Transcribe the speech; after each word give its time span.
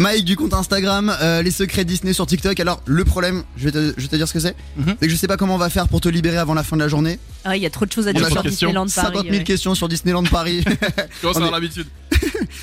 Mike 0.00 0.24
du 0.24 0.34
compte 0.34 0.54
Instagram, 0.54 1.14
euh, 1.20 1.42
les 1.42 1.50
secrets 1.50 1.84
Disney 1.84 2.12
sur 2.14 2.26
TikTok. 2.26 2.58
Alors 2.58 2.80
le 2.86 3.04
problème, 3.04 3.42
je 3.56 3.64
vais 3.66 3.70
te, 3.72 3.92
je 3.96 4.02
vais 4.02 4.08
te 4.08 4.16
dire 4.16 4.26
ce 4.26 4.32
que 4.32 4.40
c'est, 4.40 4.56
Mhm. 4.78 4.96
c'est 4.98 5.06
que 5.06 5.12
je 5.12 5.16
sais 5.16 5.26
pas 5.28 5.36
comment 5.36 5.56
on 5.56 5.58
va 5.58 5.68
faire 5.68 5.88
pour 5.88 6.00
te 6.00 6.08
libérer 6.08 6.38
avant 6.38 6.54
la 6.54 6.62
fin 6.62 6.76
de 6.76 6.82
la 6.82 6.88
journée. 6.88 7.18
Ah, 7.44 7.54
il 7.56 7.62
y 7.62 7.66
a 7.66 7.70
trop 7.70 7.84
de 7.84 7.92
choses 7.92 8.06
à 8.08 8.10
On 8.10 8.14
dire 8.14 8.28
sur. 8.30 8.42
Disneyland 8.42 8.88
50 8.88 9.12
Paris. 9.12 9.26
000 9.28 9.36
ouais. 9.38 9.44
questions 9.44 9.74
sur 9.74 9.88
Disneyland 9.88 10.22
Paris. 10.24 10.64
Est- 10.66 11.24
avoir 11.26 11.50
l'habitude. 11.50 11.86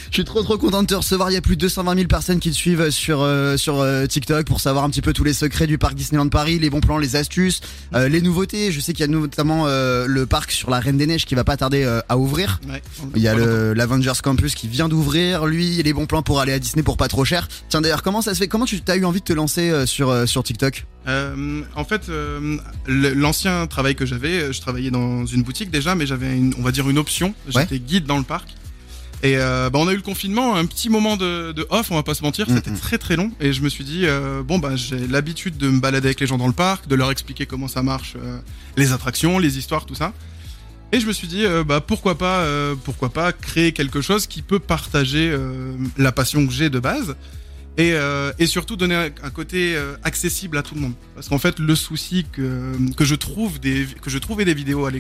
Je 0.10 0.14
suis 0.14 0.24
trop 0.24 0.44
trop 0.44 0.58
content 0.58 0.82
de 0.82 0.88
te 0.88 0.96
recevoir. 0.96 1.30
Il 1.32 1.34
y 1.34 1.38
a 1.38 1.42
plus 1.42 1.56
de 1.56 1.62
220 1.62 1.96
000 1.96 2.08
personnes 2.08 2.40
qui 2.40 2.50
te 2.50 2.56
suivent 2.56 2.90
sur 2.90 3.22
euh, 3.22 3.58
sur 3.58 3.80
euh, 3.80 4.06
TikTok 4.06 4.46
pour 4.46 4.62
savoir 4.62 4.84
un 4.84 4.90
petit 4.90 5.02
peu 5.02 5.14
tous 5.14 5.24
les 5.24 5.34
secrets 5.34 5.68
du 5.68 5.78
parc 5.78 5.96
Disneyland 5.96 6.30
Paris, 6.30 6.60
les 6.60 6.70
bons 6.70 6.80
plans, 6.80 6.98
les 6.98 7.16
astuces, 7.16 7.62
euh, 7.94 8.08
les 8.08 8.22
nouveautés. 8.22 8.72
Je 8.72 8.80
sais 8.80 8.94
qu'il 8.94 9.02
y 9.02 9.04
a 9.04 9.12
notamment 9.12 9.66
le 9.68 10.26
parc 10.26 10.52
sur 10.52 10.70
la 10.70 10.80
Reine 10.80 10.98
des 10.98 11.08
Neiges 11.08 11.26
qui 11.26 11.36
va 11.36 11.44
pas 11.44 11.58
tarder 11.58 11.84
à 12.08 12.18
ouvrir. 12.18 12.60
Ouais. 12.70 12.82
Il 13.16 13.22
y 13.22 13.28
a 13.28 13.36
l'Avengers 13.36 14.20
Campus 14.22 14.56
qui 14.56 14.68
vient 14.68 14.90
d'ouvrir, 14.90 15.46
lui, 15.46 15.82
les 15.84 15.94
bons 15.94 16.06
plans 16.06 16.22
pour 16.22 16.40
aller 16.40 16.54
à 16.54 16.60
Disney 16.60 16.84
pour 16.84 16.98
pas 16.98 17.08
trop 17.08 17.26
cher. 17.26 17.48
Tiens 17.70 17.82
d'ailleurs, 17.82 18.04
comment 18.04 18.22
ça 18.22 18.34
se 18.34 18.40
fait? 18.40 18.48
Comment 18.48 18.66
tu 18.66 18.82
as 18.88 18.96
eu 18.96 19.06
envie 19.06 19.20
de 19.20 19.26
te 19.26 19.34
lancer 19.34 19.86
sur 19.86 20.28
sur 20.28 20.44
TikTok? 20.44 20.86
En 21.08 21.86
fait, 21.86 22.10
l'ancien 22.88 23.68
travail 23.68 23.96
que 23.96 24.06
j'avais, 24.06 24.52
je 24.54 24.62
travaillais 24.62 24.92
dans 24.92 25.26
une 25.26 25.44
boutique 25.44 25.72
déjà, 25.72 25.96
mais 25.96 26.06
j'avais, 26.06 26.40
on 26.58 26.62
va 26.62 26.72
dire, 26.72 26.90
une 26.90 26.98
option. 26.98 27.34
J'étais 27.48 27.80
guide 27.80 28.06
dans 28.06 28.18
le 28.18 28.24
parc. 28.24 28.50
Et 29.24 29.38
euh, 29.38 29.70
bah, 29.72 29.80
on 29.80 29.88
a 29.88 29.94
eu 29.94 29.96
le 29.96 30.02
confinement, 30.04 30.56
un 30.56 30.66
petit 30.66 30.90
moment 30.90 31.18
de, 31.18 31.52
de 31.52 31.66
off, 31.72 31.90
on 31.90 31.96
va 31.96 32.04
pas 32.04 32.14
se 32.14 32.22
mentir, 32.24 32.46
c'était 32.48 32.70
Mhm. 32.70 32.78
très 32.78 32.98
très 33.00 33.16
long. 33.16 33.32
Et 33.40 33.52
je 33.52 33.62
me 33.62 33.70
suis 33.70 33.84
dit, 33.84 34.02
euh, 34.06 34.44
bon 34.44 34.60
bah 34.60 34.76
j'ai 34.76 35.08
l'habitude 35.08 35.58
de 35.58 35.70
me 35.70 35.80
balader 35.80 36.08
avec 36.10 36.20
les 36.20 36.28
gens 36.28 36.38
dans 36.38 36.48
le 36.48 36.54
parc, 36.54 36.88
de 36.88 36.94
leur 36.96 37.10
expliquer 37.10 37.48
comment 37.48 37.68
ça 37.68 37.82
marche, 37.82 38.14
euh, 38.22 38.38
les 38.76 38.92
attractions, 38.92 39.40
les 39.40 39.58
histoires, 39.58 39.86
tout 39.88 39.96
ça. 39.96 40.14
Et 40.92 41.00
je 41.00 41.08
me 41.08 41.14
suis 41.14 41.28
dit, 41.28 41.44
bah 41.66 41.82
pourquoi 41.82 42.18
pas, 42.18 42.46
pourquoi 42.86 43.10
pas 43.10 43.34
créer 43.34 43.74
quelque 43.74 44.00
chose 44.00 44.26
qui 44.26 44.42
peut 44.42 44.60
partager 44.60 45.36
la 45.98 46.14
passion 46.14 46.48
que 46.48 46.54
j'ai 46.54 46.70
de 46.70 46.80
base 46.80 47.18
et, 47.78 47.94
et 48.40 48.48
surtout 48.48 48.78
donner 48.78 48.96
un, 48.96 49.30
côté 49.30 49.76
accessible 50.06 50.58
à 50.58 50.64
tout 50.64 50.76
le 50.76 50.80
monde. 50.82 50.94
Parce 51.14 51.28
qu'en 51.28 51.40
fait, 51.40 51.60
le 51.60 51.76
souci 51.76 52.26
que, 52.32 52.72
que 52.96 53.04
je 53.04 53.16
trouve 53.16 53.60
des 53.60 53.86
que 54.02 54.10
je 54.10 54.18
trouvais 54.18 54.46
des 54.46 54.54
vidéos 54.54 54.86
à 54.86 54.92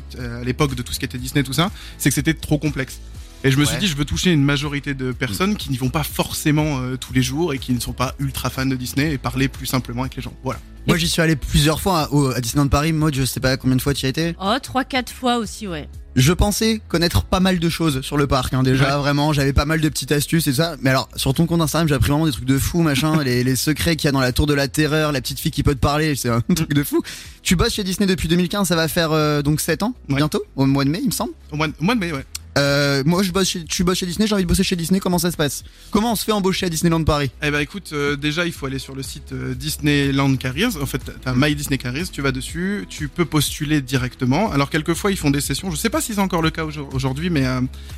l'époque 0.43 0.75
de 0.75 0.83
tout 0.83 0.91
ce 0.91 0.99
qui 0.99 1.05
était 1.05 1.17
Disney 1.17 1.43
tout 1.43 1.53
ça, 1.53 1.71
c'est 1.97 2.09
que 2.09 2.15
c'était 2.15 2.33
trop 2.33 2.57
complexe. 2.57 2.99
Et 3.43 3.51
je 3.51 3.57
me 3.57 3.65
suis 3.65 3.77
dit, 3.77 3.87
je 3.87 3.95
veux 3.95 4.03
toucher 4.05 4.31
une 4.31 4.43
majorité 4.43 4.93
de 4.93 5.11
personnes 5.11 5.55
qui 5.55 5.69
n'y 5.69 5.77
vont 5.77 5.89
pas 5.89 6.03
forcément 6.03 6.79
euh, 6.79 6.97
tous 6.97 7.13
les 7.13 7.21
jours 7.21 7.53
et 7.53 7.59
qui 7.59 7.71
ne 7.71 7.79
sont 7.79 7.93
pas 7.93 8.15
ultra 8.19 8.49
fans 8.49 8.65
de 8.65 8.75
Disney 8.75 9.13
et 9.13 9.17
parler 9.17 9.47
plus 9.47 9.65
simplement 9.67 10.01
avec 10.01 10.15
les 10.15 10.21
gens. 10.21 10.33
Voilà. 10.43 10.59
Moi, 10.87 10.97
j'y 10.97 11.07
suis 11.07 11.21
allé 11.21 11.35
plusieurs 11.35 11.79
fois 11.79 12.03
à, 12.03 12.11
au- 12.11 12.31
à 12.31 12.41
Disneyland 12.41 12.67
Paris. 12.69 12.93
Maud, 12.93 13.13
je 13.13 13.23
sais 13.25 13.39
pas 13.39 13.55
combien 13.57 13.75
de 13.75 13.81
fois 13.81 13.93
tu 13.93 14.03
y 14.03 14.05
as 14.07 14.09
été. 14.09 14.35
Oh, 14.41 14.55
3-4 14.61 15.09
fois 15.13 15.37
aussi, 15.37 15.67
ouais. 15.67 15.87
Je 16.15 16.33
pensais 16.33 16.81
connaître 16.87 17.23
pas 17.23 17.39
mal 17.39 17.59
de 17.59 17.69
choses 17.69 18.01
sur 18.01 18.17
le 18.17 18.25
parc. 18.25 18.53
Hein, 18.53 18.63
déjà, 18.63 18.95
Ouais. 18.95 19.01
vraiment, 19.03 19.33
j'avais 19.33 19.53
pas 19.53 19.65
mal 19.65 19.81
de 19.81 19.89
petites 19.89 20.11
astuces 20.11 20.47
et 20.47 20.51
tout 20.51 20.57
ça. 20.57 20.75
Mais 20.81 20.89
alors, 20.89 21.07
sur 21.15 21.33
ton 21.33 21.45
compte 21.45 21.61
Instagram, 21.61 21.87
j'ai 21.87 21.93
appris 21.93 22.09
vraiment 22.09 22.25
des 22.25 22.31
trucs 22.31 22.45
de 22.45 22.57
fou, 22.57 22.81
machin. 22.81 23.21
les, 23.23 23.43
les 23.43 23.55
secrets 23.55 23.95
qu'il 23.95 24.07
y 24.07 24.09
a 24.09 24.11
dans 24.13 24.19
la 24.21 24.31
tour 24.31 24.47
de 24.47 24.53
la 24.55 24.67
terreur, 24.67 25.11
la 25.11 25.21
petite 25.21 25.39
fille 25.39 25.51
qui 25.51 25.61
peut 25.61 25.75
te 25.75 25.79
parler, 25.79 26.15
c'est 26.15 26.29
un 26.29 26.41
truc 26.55 26.73
de 26.73 26.83
fou. 26.83 27.01
Tu 27.43 27.55
bosses 27.55 27.73
chez 27.75 27.83
Disney 27.83 28.07
depuis 28.07 28.27
2015, 28.29 28.67
ça 28.67 28.75
va 28.75 28.87
faire 28.87 29.11
euh, 29.11 29.41
donc 29.43 29.61
7 29.61 29.83
ans, 29.83 29.93
Ouais. 30.09 30.15
bientôt, 30.15 30.43
au 30.55 30.65
mois 30.65 30.85
de 30.85 30.89
mai, 30.89 30.99
il 31.01 31.07
me 31.07 31.11
semble. 31.11 31.33
Au 31.51 31.55
mois, 31.55 31.67
de- 31.67 31.73
au 31.79 31.83
mois 31.83 31.95
de 31.95 31.99
mai, 31.99 32.11
ouais. 32.11 32.25
Euh, 32.57 33.03
moi, 33.05 33.23
je 33.23 33.31
bosse 33.31 33.49
chez, 33.49 33.63
tu 33.65 33.85
chez 33.93 34.05
Disney, 34.05 34.27
j'ai 34.27 34.33
envie 34.33 34.43
de 34.43 34.47
bosser 34.47 34.63
chez 34.63 34.75
Disney. 34.75 34.99
Comment 34.99 35.19
ça 35.19 35.31
se 35.31 35.37
passe? 35.37 35.63
Comment 35.91 36.11
on 36.13 36.15
se 36.15 36.23
fait 36.25 36.31
embaucher 36.31 36.65
à 36.65 36.69
Disneyland 36.69 37.03
Paris? 37.03 37.29
Eh 37.43 37.51
ben 37.51 37.59
écoute, 37.59 37.91
euh, 37.93 38.15
déjà 38.15 38.45
il 38.45 38.51
faut 38.51 38.65
aller 38.65 38.79
sur 38.79 38.95
le 38.95 39.03
site 39.03 39.31
euh, 39.31 39.53
Disneyland 39.53 40.35
Careers. 40.37 40.77
En 40.81 40.85
fait, 40.85 41.01
t'as 41.23 41.33
My 41.35 41.55
Disney 41.55 41.77
Careers, 41.77 42.07
tu 42.11 42.21
vas 42.21 42.31
dessus, 42.31 42.85
tu 42.89 43.07
peux 43.07 43.25
postuler 43.25 43.81
directement. 43.81 44.51
Alors 44.51 44.69
quelquefois 44.69 45.11
ils 45.11 45.17
font 45.17 45.29
des 45.29 45.41
sessions, 45.41 45.69
je 45.71 45.75
sais 45.75 45.89
pas 45.89 46.01
si 46.01 46.13
c'est 46.15 46.19
encore 46.19 46.41
le 46.41 46.49
cas 46.49 46.65
aujourd- 46.65 46.89
aujourd'hui, 46.93 47.29
mais 47.29 47.45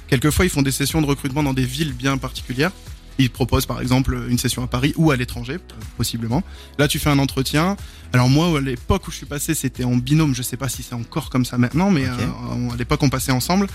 quelquefois 0.08 0.46
ils 0.46 0.50
font 0.52 0.62
des 0.62 0.72
sessions 0.72 1.02
de 1.02 1.08
recrutement 1.08 1.44
dans 1.44 1.54
des 1.54 1.66
villes 1.66 1.94
bien 1.94 2.18
particulières. 2.18 2.72
Ils 3.18 3.30
proposent 3.30 3.66
par 3.66 3.82
exemple 3.82 4.18
une 4.30 4.38
session 4.38 4.64
à 4.64 4.68
Paris 4.68 4.94
ou 4.96 5.12
à 5.12 5.16
l'étranger, 5.18 5.56
euh, 5.56 5.76
possiblement. 5.98 6.44
Là 6.78 6.88
tu 6.88 7.00
fais 7.00 7.10
un 7.10 7.20
entretien. 7.20 7.76
Alors 8.14 8.30
moi 8.30 8.58
à 8.58 8.62
l'époque 8.62 9.08
où 9.08 9.12
je 9.12 9.18
suis 9.18 9.26
passé 9.26 9.54
c'était 9.54 9.84
en 9.84 9.96
binôme, 9.96 10.34
je 10.36 10.42
sais 10.42 10.58
pas 10.58 10.70
si 10.70 10.84
c'est 10.84 10.96
encore 10.96 11.30
comme 11.30 11.46
ça 11.46 11.58
maintenant, 11.58 11.92
mais 11.92 12.06
euh, 12.08 12.72
à 12.74 12.78
l'époque 12.78 13.04
on 13.04 13.10
passait 13.10 13.32
ensemble. 13.34 13.68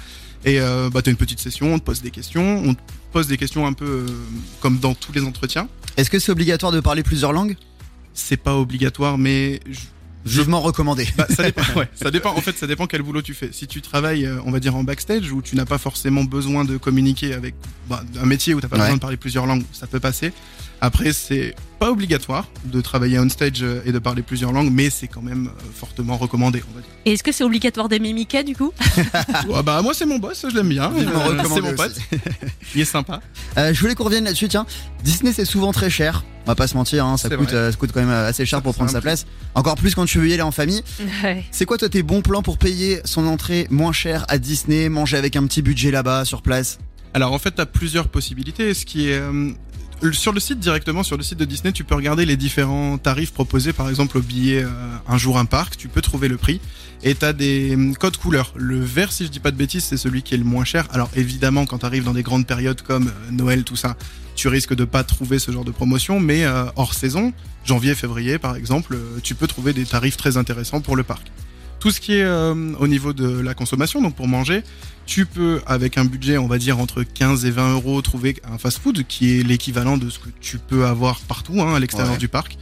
Et 0.47 0.61
euh, 0.61 0.91
bah, 0.91 1.01
t'as 1.03 1.11
une 1.11 1.17
petite 1.17 1.41
session, 1.41 1.73
on 1.75 1.79
te 1.79 1.85
pose 1.85 2.03
des 2.03 2.11
questions, 2.11 2.63
on 2.65 2.75
te 2.75 2.81
pose 3.13 3.27
des 3.29 3.39
questions 3.39 3.67
un 3.67 3.73
peu 3.73 3.85
euh, 3.87 4.07
comme 4.61 4.79
dans 4.79 4.95
tous 4.95 5.13
les 5.13 5.23
entretiens. 5.23 5.69
Est-ce 5.97 6.11
que 6.11 6.19
c'est 6.19 6.33
obligatoire 6.33 6.71
de 6.73 6.81
parler 6.81 7.03
plusieurs 7.03 7.33
langues? 7.33 7.57
C'est 8.13 8.37
pas 8.37 8.55
obligatoire, 8.57 9.17
mais 9.19 9.61
je- 9.71 9.79
Vivement 10.25 10.61
recommandé. 10.61 11.07
bah, 11.17 11.27
ça 11.29 11.43
dépend. 11.43 11.63
ouais, 11.77 11.89
ça 11.95 12.11
dépend. 12.11 12.31
En 12.35 12.41
fait, 12.41 12.57
ça 12.57 12.67
dépend 12.67 12.87
quel 12.87 13.03
boulot 13.03 13.23
tu 13.23 13.35
fais. 13.35 13.51
Si 13.53 13.67
tu 13.67 13.83
travailles, 13.83 14.25
euh, 14.27 14.39
on 14.47 14.51
va 14.53 14.61
dire 14.61 14.75
en 14.75 14.83
backstage, 14.85 15.31
où 15.33 15.43
tu 15.43 15.55
n'as 15.57 15.67
pas 15.67 15.79
forcément 15.79 16.25
besoin 16.25 16.65
de 16.65 16.77
communiquer 16.79 17.35
avec 17.35 17.55
bah, 17.89 18.03
un 18.21 18.27
métier 18.27 18.55
où 18.55 18.61
t'as 18.61 18.69
pas 18.69 18.77
Ouais. 18.77 18.83
besoin 18.83 18.97
de 18.97 19.01
parler 19.01 19.17
plusieurs 19.19 19.47
langues, 19.47 19.65
ça 19.73 19.87
peut 19.87 20.01
passer. 20.01 20.33
Après, 20.81 21.13
c'est 21.13 21.55
pas 21.79 21.91
obligatoire 21.91 22.49
de 22.65 22.81
travailler 22.81 23.19
on 23.19 23.29
stage 23.29 23.63
euh, 23.63 23.81
et 23.87 23.93
de 23.93 23.99
parler 23.99 24.23
plusieurs 24.23 24.53
langues, 24.53 24.71
mais 24.71 24.91
c'est 24.91 25.07
quand 25.07 25.23
même 25.23 25.47
euh, 25.47 25.63
fortement 25.75 26.17
recommandé. 26.17 26.63
On 26.73 26.75
va 26.75 26.81
dire. 26.83 26.91
Et 27.07 27.13
est-ce 27.13 27.23
que 27.23 27.33
c'est 27.33 27.45
obligatoire 27.45 27.89
d'aimer 27.89 28.13
Mickey, 28.13 28.45
du 28.45 28.55
coup? 28.57 28.73
Ouais, 29.49 29.63
bah 29.63 29.81
moi 29.83 29.93
c'est 29.95 30.07
mon 30.07 30.19
boss, 30.19 30.45
je 30.51 30.55
l'aime 30.57 30.69
bien. 30.71 30.91
Euh, 30.95 31.43
c'est 31.55 31.61
mon 31.61 31.75
pote, 31.75 31.95
il 32.75 32.81
est 32.81 32.85
sympa. 32.87 33.21
Euh, 33.57 33.73
je 33.73 33.81
voulais 33.81 33.95
qu'on 33.95 34.03
revienne 34.05 34.25
là-dessus, 34.25 34.49
tiens. 34.49 34.67
Disney, 35.05 35.33
c'est 35.33 35.45
souvent 35.45 35.71
très 35.73 35.89
cher. 35.89 36.25
On 36.45 36.51
va 36.51 36.55
pas 36.57 36.67
se 36.67 36.75
mentir, 36.77 37.07
hein, 37.07 37.17
ça, 37.17 37.29
coûte, 37.31 37.53
euh, 37.53 37.71
ça 37.71 37.77
coûte 37.79 37.93
quand 37.95 38.01
même 38.01 38.11
assez 38.11 38.45
cher 38.45 38.59
Ça- 38.59 38.63
pour 38.63 38.75
prendre 38.75 38.91
sa 38.91 39.01
place. 39.01 39.27
Encore 39.55 39.77
plus 39.77 39.95
quand 39.95 40.07
tu 40.07 40.14
veux 40.19 40.29
y 40.29 40.33
aller 40.33 40.43
en 40.43 40.51
famille. 40.51 40.83
Ouais. 41.23 41.45
C'est 41.51 41.65
quoi, 41.65 41.79
toi, 41.79 41.89
tes 41.89 42.03
bons 42.03 42.23
plans 42.23 42.43
pour 42.43 42.59
payer 42.59 43.01
son 43.05 43.27
entrée 43.27 43.67
moins 43.71 43.93
cher 43.93 44.25
à 44.29 44.39
Disney, 44.39 44.89
manger 44.89 45.17
avec 45.17 45.37
un 45.37 45.47
petit 45.47 45.63
budget 45.63 45.91
là-bas, 45.91 46.25
sur 46.25 46.43
place? 46.43 46.79
Alors 47.15 47.33
en 47.33 47.39
fait, 47.39 47.55
tu 47.55 47.61
as 47.61 47.67
plusieurs 47.67 48.09
possibilités. 48.09 48.75
Ce 48.75 48.85
qui 48.85 49.09
est 49.09 49.15
euh, 49.15 49.51
sur 50.13 50.33
le 50.33 50.41
site 50.41 50.59
directement, 50.59 51.03
sur 51.03 51.17
le 51.17 51.23
site 51.23 51.39
de 51.39 51.45
Disney, 51.45 51.73
tu 51.73 51.85
peux 51.85 51.95
regarder 51.95 52.27
les 52.27 52.37
différents 52.37 52.99
tarifs 52.99 53.33
proposés. 53.33 53.73
Par 53.73 53.89
exemple, 53.89 54.19
au 54.19 54.21
billet 54.21 54.63
euh, 54.63 54.69
un 55.09 55.19
jour 55.19 55.39
un 55.39 55.45
parc, 55.45 55.77
tu 55.77 55.89
peux 55.89 56.01
trouver 56.01 56.29
le 56.29 56.37
prix. 56.37 56.61
Et 57.03 57.15
tu 57.15 57.25
as 57.25 57.33
des 57.33 57.75
hum, 57.75 57.97
codes 57.97 58.17
couleurs. 58.17 58.53
Le 58.57 58.81
vert, 58.81 59.13
si 59.13 59.25
je 59.25 59.31
dis 59.31 59.41
pas 59.41 59.51
de 59.51 59.57
bêtises, 59.57 59.85
c'est 59.85 59.97
celui 59.97 60.23
qui 60.23 60.35
est 60.35 60.39
le 60.39 60.45
moins 60.45 60.65
cher. 60.65 60.87
Alors 60.91 61.11
évidemment, 61.17 61.67
quand 61.67 61.79
tu 61.79 61.87
arrives 61.87 62.05
dans 62.05 62.15
des 62.15 62.23
grandes 62.23 62.47
périodes 62.47 62.83
comme 62.83 63.09
euh, 63.09 63.31
Noël, 63.31 63.65
tout 63.65 63.77
ça, 63.77 63.97
tu 64.37 64.49
risques 64.49 64.75
de 64.75 64.85
pas 64.85 65.05
trouver 65.05 65.39
ce 65.39 65.51
genre 65.53 65.65
de 65.65 65.71
promotion. 65.71 66.21
Mais 66.21 66.45
euh, 66.45 66.65
hors 66.77 66.95
saison, 66.95 67.33
janvier, 67.65 67.95
février, 67.95 68.39
par 68.39 68.57
exemple, 68.57 68.99
tu 69.23 69.35
peux 69.35 69.47
trouver 69.47 69.73
des 69.73 69.87
tarifs 69.87 70.17
très 70.17 70.37
intéressants 70.37 70.81
pour 70.81 70.97
le 70.97 71.03
parc. 71.03 71.31
Tout 71.85 71.91
ce 71.91 72.01
qui 72.01 72.15
est 72.15 72.23
euh, 72.25 72.73
au 72.79 72.89
niveau 72.89 73.13
de 73.13 73.29
la 73.41 73.53
consommation, 73.53 74.01
donc 74.01 74.15
pour 74.15 74.27
manger, 74.27 74.63
tu 75.05 75.27
peux, 75.27 75.61
avec 75.67 75.99
un 75.99 76.07
budget, 76.07 76.39
on 76.39 76.47
va 76.47 76.57
dire, 76.57 76.79
entre 76.79 77.03
15 77.03 77.45
et 77.45 77.51
20 77.51 77.75
euros, 77.75 78.01
trouver 78.01 78.37
un 78.51 78.57
fast-food 78.57 79.05
qui 79.07 79.39
est 79.39 79.43
l'équivalent 79.43 79.99
de 79.99 80.09
ce 80.09 80.19
que 80.19 80.31
tu 80.41 80.57
peux 80.57 80.87
avoir 80.87 81.21
partout 81.21 81.61
hein, 81.61 81.75
à 81.75 81.79
l'extérieur 81.79 82.13
Ouais. 82.15 82.19
du 82.19 82.29
parc. 82.29 82.57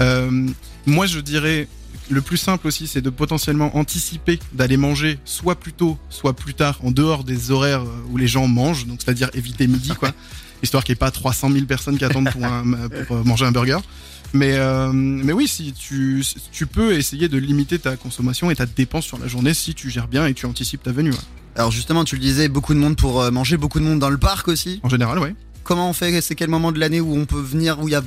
Euh, 0.00 0.48
moi, 0.86 1.04
je 1.04 1.20
dirais, 1.20 1.68
le 2.08 2.22
plus 2.22 2.38
simple 2.38 2.66
aussi, 2.66 2.86
c'est 2.86 3.02
de 3.02 3.10
potentiellement 3.10 3.76
anticiper 3.76 4.38
d'aller 4.54 4.78
manger 4.78 5.18
soit 5.26 5.56
plus 5.60 5.74
tôt, 5.74 5.98
soit 6.08 6.32
plus 6.34 6.54
tard, 6.54 6.78
en 6.82 6.90
dehors 6.90 7.22
des 7.22 7.50
horaires 7.50 7.82
euh, 7.82 8.06
où 8.10 8.16
les 8.16 8.26
gens 8.28 8.48
mangent, 8.48 8.86
donc 8.86 9.00
c'est-à-dire 9.04 9.28
éviter 9.34 9.66
midi, 9.66 9.90
quoi, 9.90 10.12
histoire 10.62 10.84
qu'il 10.84 10.94
n'y 10.94 10.96
ait 10.96 11.00
pas 11.00 11.10
300 11.10 11.50
000 11.52 11.66
personnes 11.66 11.98
qui 11.98 12.04
attendent 12.06 12.30
pour, 12.30 12.42
un- 12.46 12.64
pour 13.06 13.22
manger 13.26 13.44
un 13.44 13.52
burger. 13.52 13.80
Mais, 14.34 14.54
euh, 14.56 14.90
mais 14.92 15.32
oui, 15.32 15.46
si 15.48 15.72
tu, 15.72 16.24
tu 16.52 16.66
peux 16.66 16.94
essayer 16.94 17.28
de 17.28 17.38
limiter 17.38 17.78
ta 17.78 17.96
consommation 17.96 18.50
et 18.50 18.56
ta 18.56 18.66
dépense 18.66 19.04
sur 19.06 19.16
la 19.18 19.28
journée 19.28 19.54
si 19.54 19.74
tu 19.74 19.90
gères 19.90 20.08
bien 20.08 20.26
et 20.26 20.34
tu 20.34 20.44
anticipes 20.46 20.82
ta 20.82 20.92
venue. 20.92 21.10
ouais. 21.12 21.16
Alors 21.56 21.70
justement, 21.70 22.04
tu 22.04 22.16
le 22.16 22.20
disais, 22.20 22.48
beaucoup 22.48 22.74
de 22.74 22.80
monde 22.80 22.96
pour 22.96 23.20
euh, 23.22 23.30
manger, 23.30 23.56
beaucoup 23.56 23.78
de 23.78 23.84
monde 23.84 24.00
dans 24.00 24.10
le 24.10 24.18
parc 24.18 24.48
aussi. 24.48 24.80
En 24.82 24.88
général, 24.88 25.20
ouais. 25.20 25.34
Comment 25.62 25.88
on 25.88 25.92
fait? 25.92 26.20
C'est 26.20 26.34
quel 26.34 26.50
moment 26.50 26.72
de 26.72 26.80
l'année 26.80 27.00
où 27.00 27.16
on 27.16 27.26
peut 27.26 27.40
venir, 27.40 27.78
où 27.80 27.88
il 27.88 27.92
y 27.92 27.94
a 27.94 28.02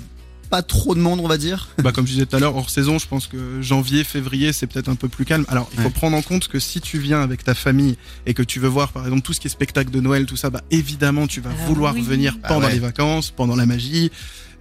pas 0.49 0.61
trop 0.61 0.95
de 0.95 0.99
monde, 0.99 1.19
on 1.21 1.27
va 1.27 1.37
dire? 1.37 1.69
Bah, 1.81 1.91
comme 1.93 2.05
je 2.05 2.11
disais 2.11 2.25
tout 2.25 2.35
à 2.35 2.39
l'heure, 2.39 2.55
hors 2.55 2.69
saison, 2.69 2.99
je 2.99 3.07
pense 3.07 3.27
que 3.27 3.61
janvier, 3.61 4.03
février, 4.03 4.51
c'est 4.53 4.67
peut-être 4.67 4.89
un 4.89 4.95
peu 4.95 5.07
plus 5.07 5.23
calme. 5.25 5.45
Alors, 5.47 5.69
il 5.73 5.79
faut 5.79 5.85
Ouais. 5.87 5.93
prendre 5.93 6.15
en 6.17 6.21
compte 6.21 6.47
que 6.49 6.59
si 6.59 6.79
tu 6.81 6.99
viens 6.99 7.21
avec 7.21 7.43
ta 7.43 7.53
famille 7.53 7.97
et 8.25 8.33
que 8.33 8.43
tu 8.43 8.59
veux 8.59 8.67
voir, 8.69 8.91
par 8.91 9.03
exemple, 9.05 9.21
tout 9.23 9.33
ce 9.33 9.39
qui 9.39 9.47
est 9.47 9.49
spectacle 9.49 9.91
de 9.91 9.99
Noël, 10.01 10.25
tout 10.25 10.37
ça, 10.37 10.49
bah, 10.49 10.61
évidemment, 10.71 11.25
tu 11.27 11.39
vas 11.41 11.49
Ah 11.51 11.65
vouloir 11.67 11.93
oui. 11.95 12.01
venir 12.01 12.37
Bah 12.41 12.49
pendant 12.49 12.67
ouais. 12.67 12.73
les 12.73 12.79
vacances, 12.79 13.31
pendant 13.31 13.55
la 13.55 13.65
magie. 13.65 14.11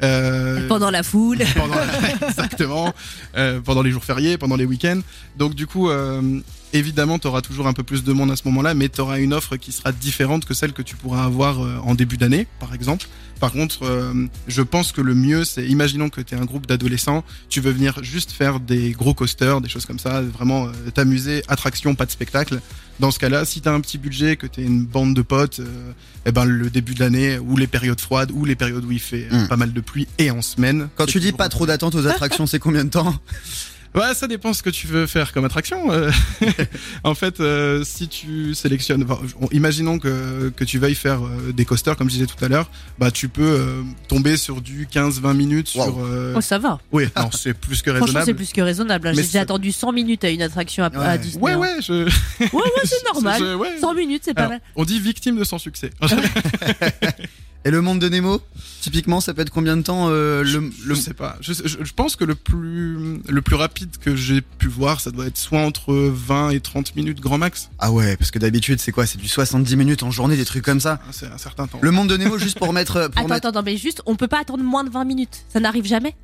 Euh, 0.03 0.67
Pendant 0.69 0.91
la 0.91 1.03
foule. 1.03 1.39
pendant 1.57 1.75
exactement 2.29 2.93
euh, 3.37 3.61
pendant 3.61 3.83
les 3.83 3.91
jours 3.91 4.05
fériés, 4.05 4.39
pendant 4.39 4.57
les 4.57 4.65
week-ends. 4.65 5.01
Donc 5.37 5.55
du 5.55 5.67
coup, 5.67 5.89
euh, 5.91 6.41
évidemment, 6.79 7.19
tu 7.19 7.27
auras 7.27 7.43
toujours 7.43 7.67
un 7.67 7.73
peu 7.73 7.83
plus 7.83 8.05
de 8.05 8.13
monde 8.13 8.31
à 8.31 8.37
ce 8.37 8.43
moment-là, 8.47 8.75
mais 8.75 8.89
tu 8.89 9.01
auras 9.01 9.19
une 9.19 9.33
offre 9.35 9.57
qui 9.57 9.73
sera 9.73 9.93
différente 9.93 10.45
que 10.45 10.55
celle 10.55 10.73
que 10.73 10.83
tu 10.83 10.97
pourras 10.97 11.25
avoir 11.25 11.63
euh, 11.65 11.79
en 11.83 11.95
début 11.95 12.17
d'année, 12.17 12.47
par 12.61 12.75
exemple. 12.75 13.07
Par 13.41 13.53
contre, 13.53 13.83
euh, 13.83 14.27
je 14.49 14.63
pense 14.63 14.93
que 14.93 15.03
le 15.03 15.15
mieux, 15.15 15.45
c'est, 15.45 15.67
imaginons 15.67 16.09
que 16.09 16.23
tu 16.23 16.35
es 16.35 16.39
un 16.39 16.45
groupe 16.47 16.67
d'adolescents, 16.67 17.23
tu 17.51 17.61
veux 17.61 17.71
venir 17.71 18.03
juste 18.03 18.33
faire 18.33 18.61
des 18.61 18.93
gros 18.93 19.13
coasters, 19.13 19.61
des 19.61 19.69
choses 19.69 19.85
comme 19.85 19.99
ça, 19.99 20.23
vraiment 20.23 20.67
euh, 20.69 20.91
t'amuser, 20.95 21.43
attraction, 21.49 21.95
pas 21.95 22.07
de 22.07 22.11
spectacle. 22.11 22.61
Dans 22.99 23.11
ce 23.11 23.19
cas-là, 23.19 23.45
si 23.45 23.61
tu 23.61 23.69
as 23.69 23.73
un 23.73 23.81
petit 23.83 23.99
budget, 23.99 24.37
que 24.37 24.47
tu 24.47 24.63
es 24.63 24.65
une 24.65 24.87
bande 24.87 25.13
de 25.13 25.21
potes, 25.21 25.61
euh, 25.61 25.93
eh 26.25 26.33
ben, 26.33 26.47
le 26.47 26.71
début 26.71 26.95
de 26.95 27.01
l'année, 27.01 27.39
ou 27.39 27.59
les 27.59 27.67
périodes 27.67 28.01
froides, 28.01 28.31
ou 28.33 28.47
les 28.47 28.57
périodes 28.57 28.87
où 28.87 28.91
il 28.91 29.01
fait 29.01 29.29
euh, 29.31 29.45
Mm. 29.45 29.49
pas 29.49 29.57
mal 29.57 29.73
de 29.75 29.81
pluie, 29.83 30.09
et 30.17 30.31
en 30.31 30.41
semaine. 30.41 30.89
Quand 30.97 31.05
tu 31.05 31.21
dis 31.21 31.33
pas 31.33 31.51
trop 31.51 31.67
d'attente 31.67 31.95
aux 31.95 32.07
attractions, 32.07 32.47
c'est 32.47 32.59
combien 32.59 32.85
de 32.85 32.91
temps? 32.91 33.15
Ouais, 33.95 34.15
ça 34.15 34.27
dépend 34.27 34.53
ce 34.53 34.63
que 34.63 34.71
tu 34.71 34.87
veux 34.87 35.07
faire 35.07 35.33
comme 35.33 35.45
attraction. 35.45 35.91
euh. 35.93 36.11
en 37.05 37.15
fait, 37.15 37.41
euh, 37.41 37.83
si 37.85 38.09
tu 38.09 38.55
sélectionnes, 38.55 39.05
enfin, 39.05 39.19
imaginons 39.53 39.99
que, 39.99 40.51
que 40.55 40.65
tu 40.65 40.79
veuilles 40.79 40.95
faire 40.95 41.25
euh, 41.25 41.53
des 41.53 41.65
coasters, 41.65 41.97
comme 41.97 42.09
je 42.09 42.15
disais 42.15 42.27
tout 42.27 42.43
à 42.45 42.49
l'heure, 42.49 42.71
bah 42.99 43.11
tu 43.11 43.29
peux 43.29 43.43
euh, 43.43 43.83
tomber 44.09 44.37
sur 44.37 44.61
du 44.61 44.87
15-20 44.87 45.35
minutes 45.35 45.73
Wow. 45.75 45.85
sur. 45.85 45.99
euh, 46.05 46.35
Oh, 46.37 46.41
ça 46.41 46.59
va. 46.59 46.79
Oui, 46.93 47.05
non, 47.17 47.31
c'est 47.33 47.55
plus 47.55 47.81
que 47.83 47.91
Franchement, 47.91 48.07
c'est 48.07 48.19
raisonnable. 48.19 48.37
plus 48.37 48.53
que 48.53 48.61
raisonnable. 48.61 49.09
hein. 49.09 49.13
J'ai 49.15 49.39
attendu 49.39 49.73
100 49.73 49.93
minutes 49.93 50.25
à 50.25 50.31
une 50.31 50.43
attraction 50.43 50.85
à, 50.85 50.89
à 50.89 51.13
Ouais. 51.13 51.19
Disney. 51.19 51.43
Ouais, 51.45 51.53
hein. 51.53 51.59
ouais, 51.59 51.77
je. 51.81 51.93
Ouais, 51.95 52.51
ouais, 52.53 52.71
c'est 52.85 53.05
normal. 53.15 53.41
je- 53.41 53.55
ouais. 53.55 53.79
100 53.81 53.95
minutes, 53.95 54.23
c'est 54.25 54.35
pas 54.35 54.49
mal. 54.49 54.61
on 54.75 54.85
dit 54.85 55.01
victime 55.01 55.37
de 55.39 55.45
son 55.45 55.59
succès. 55.59 55.91
Et 57.67 57.71
le 57.73 57.81
monde 57.81 57.99
de 57.99 58.09
Nemo, 58.09 58.41
typiquement, 58.81 59.21
ça 59.21 59.35
peut 59.35 59.43
être 59.43 59.51
combien 59.51 59.77
de 59.77 59.83
temps 59.83 60.07
euh, 60.09 60.45
je, 60.45 60.59
le, 60.59 60.71
je 60.85 60.89
le- 60.89 60.95
sais 60.95 61.15
pas. 61.15 61.37
Je, 61.41 61.53
je- 61.53 61.83
je 61.83 61.93
pense 61.93 62.15
que 62.15 62.25
le 62.25 62.37
plus 62.37 63.21
le 63.29 63.43
plus 63.43 63.57
rapide 63.57 63.91
que 64.01 64.15
j'ai 64.15 64.41
pu 64.41 64.69
voir, 64.69 65.01
ça 65.01 65.11
doit 65.11 65.27
être 65.27 65.37
soit 65.37 65.59
entre 65.61 65.93
20 65.95 66.51
et 66.51 66.61
30 66.61 66.95
minutes 66.95 67.19
grand 67.21 67.39
max. 67.39 67.69
Ah 67.81 67.91
ouais, 67.91 68.17
parce 68.17 68.31
que 68.31 68.39
d'habitude, 68.39 68.79
c'est 68.79 68.93
quoi? 68.93 69.05
C'est 69.05 69.19
du 69.19 69.27
70 69.27 69.75
minutes 69.77 70.03
en 70.05 70.13
journée, 70.13 70.37
des 70.37 70.45
trucs 70.45 70.65
comme 70.65 70.79
ça? 70.81 71.01
Hein, 71.03 71.11
C'est 71.11 71.27
un 71.27 71.39
certain 71.39 71.67
temps. 71.67 71.79
Le 71.83 71.91
monde 71.91 72.09
de 72.09 72.17
Nemo, 72.17 72.39
juste 72.39 72.59
pour 72.59 72.73
mettre. 72.73 72.93
Pour 72.95 73.03
Attends, 73.03 73.23
mettre... 73.23 73.33
attends, 73.35 73.49
attends, 73.49 73.63
mais 73.65 73.77
juste, 73.77 74.01
on 74.07 74.15
peut 74.15 74.29
pas 74.29 74.41
attendre 74.43 74.63
moins 74.63 74.85
de 74.85 74.91
20 74.91 75.05
minutes. 75.05 75.45
Ça 75.53 75.59
n'arrive 75.59 75.87
jamais? 75.87 76.15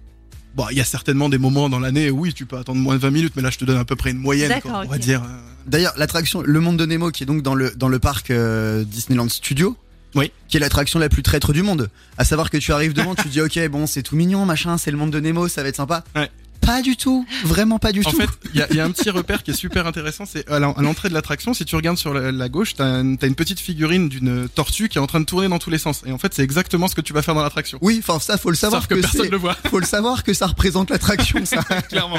Bon, 0.55 0.67
il 0.71 0.77
y 0.77 0.81
a 0.81 0.85
certainement 0.85 1.29
des 1.29 1.39
moments 1.39 1.69
dans 1.69 1.81
l'année 1.81 2.11
où 2.11 2.21
oui, 2.21 2.35
tu 2.35 2.47
peux 2.47 2.59
attendre 2.59 2.79
moins 2.81 2.95
de 2.95 3.01
20 3.01 3.11
minutes, 3.11 3.33
mais 3.37 3.43
là 3.43 3.51
je 3.51 3.59
te 3.59 3.65
donne 3.65 3.79
à 3.79 3.85
peu 3.85 3.97
près 3.97 4.11
une 4.13 4.19
moyenne. 4.19 4.49
D'accord, 4.51 4.71
quoi, 4.73 4.83
on 4.87 4.91
va 4.91 4.99
dire. 4.99 5.23
D'ailleurs, 5.67 5.95
l'attraction 5.97 6.43
Le 6.45 6.61
Monde 6.61 6.77
de 6.77 6.87
Nemo, 6.87 7.11
qui 7.11 7.23
est 7.23 7.27
donc 7.27 7.43
dans 7.43 7.55
le, 7.55 7.73
dans 7.75 7.89
le 7.89 7.99
parc 7.99 8.31
euh, 8.31 8.85
Disneyland 8.85 9.29
Studio, 9.29 9.77
Oui. 10.15 10.31
qui 10.49 10.57
est 10.57 10.61
l'attraction 10.61 10.99
la 10.99 11.09
plus 11.09 11.23
traître 11.23 11.53
du 11.53 11.63
monde. 11.63 11.89
À 12.19 12.25
savoir 12.25 12.51
que 12.51 12.57
tu 12.59 12.73
arrives 12.73 12.93
devant, 12.93 13.15
tu 13.15 13.29
dis 13.29 13.41
ok, 13.41 13.69
bon, 13.69 13.87
c'est 13.87 14.03
tout 14.03 14.17
mignon, 14.17 14.45
machin, 14.45 14.77
c'est 14.79 14.91
le 14.91 14.97
monde 14.97 15.11
de 15.11 15.21
Nemo, 15.21 15.49
ça 15.49 15.63
va 15.63 15.69
être 15.69 15.77
sympa. 15.77 16.05
Ouais. 16.15 16.31
Pas 16.65 16.81
du 16.81 16.97
tout, 16.97 17.27
vraiment 17.45 17.79
pas 17.79 17.93
du 17.93 18.01
En 18.05 18.11
tout. 18.11 18.17
fait, 18.17 18.29
il 18.55 18.59
y 18.59 18.63
a, 18.63 18.67
il 18.71 18.77
y 18.77 18.81
a 18.81 18.85
un 18.85 18.91
petit 18.91 19.11
repère 19.11 19.43
qui 19.43 19.51
est 19.51 19.55
super 19.55 19.87
intéressant, 19.87 20.25
c'est 20.27 20.49
à 20.51 20.59
l'en- 20.59 20.73
à 20.73 20.83
l'entrée 20.83 21.09
de 21.09 21.15
l'attraction, 21.15 21.55
si 21.55 21.65
tu 21.65 21.75
regardes 21.77 21.99
sur 21.99 22.15
la, 22.15 22.31
la 22.33 22.49
gauche, 22.49 22.75
t'as 22.75 23.01
une, 23.01 23.19
une 23.21 23.35
petite 23.35 23.61
figurine 23.61 24.09
d'une 24.09 24.49
tortue 24.49 24.89
qui 24.89 24.99
est 24.99 25.01
en 25.01 25.07
train 25.07 25.21
de 25.21 25.25
tourner 25.27 25.49
dans 25.49 25.59
tous 25.59 25.71
les 25.71 25.79
sens. 25.79 26.03
Et 26.07 26.13
en 26.13 26.19
fait, 26.19 26.33
c'est 26.35 26.43
exactement 26.43 26.89
ce 26.89 26.95
que 26.95 27.01
tu 27.01 27.13
vas 27.13 27.23
faire 27.23 27.35
dans 27.35 27.43
l'attraction. 27.43 27.79
oui, 27.83 28.01
enfin 28.03 28.19
ça, 28.21 28.39
faut 28.39 28.51
le 28.51 28.57
savoir 28.57 28.83
Sauf 28.83 28.89
que, 28.89 28.95
que, 28.95 29.01
personne 29.01 29.29
le 29.29 29.37
voit, 29.37 29.57
Faut 29.71 29.79
le 29.81 29.87
savoir 29.87 30.23
que 30.23 30.33
ça 30.35 30.47
représente 30.47 30.91
l'attraction, 30.91 31.45
ça. 31.45 31.63
clairement. 31.89 32.19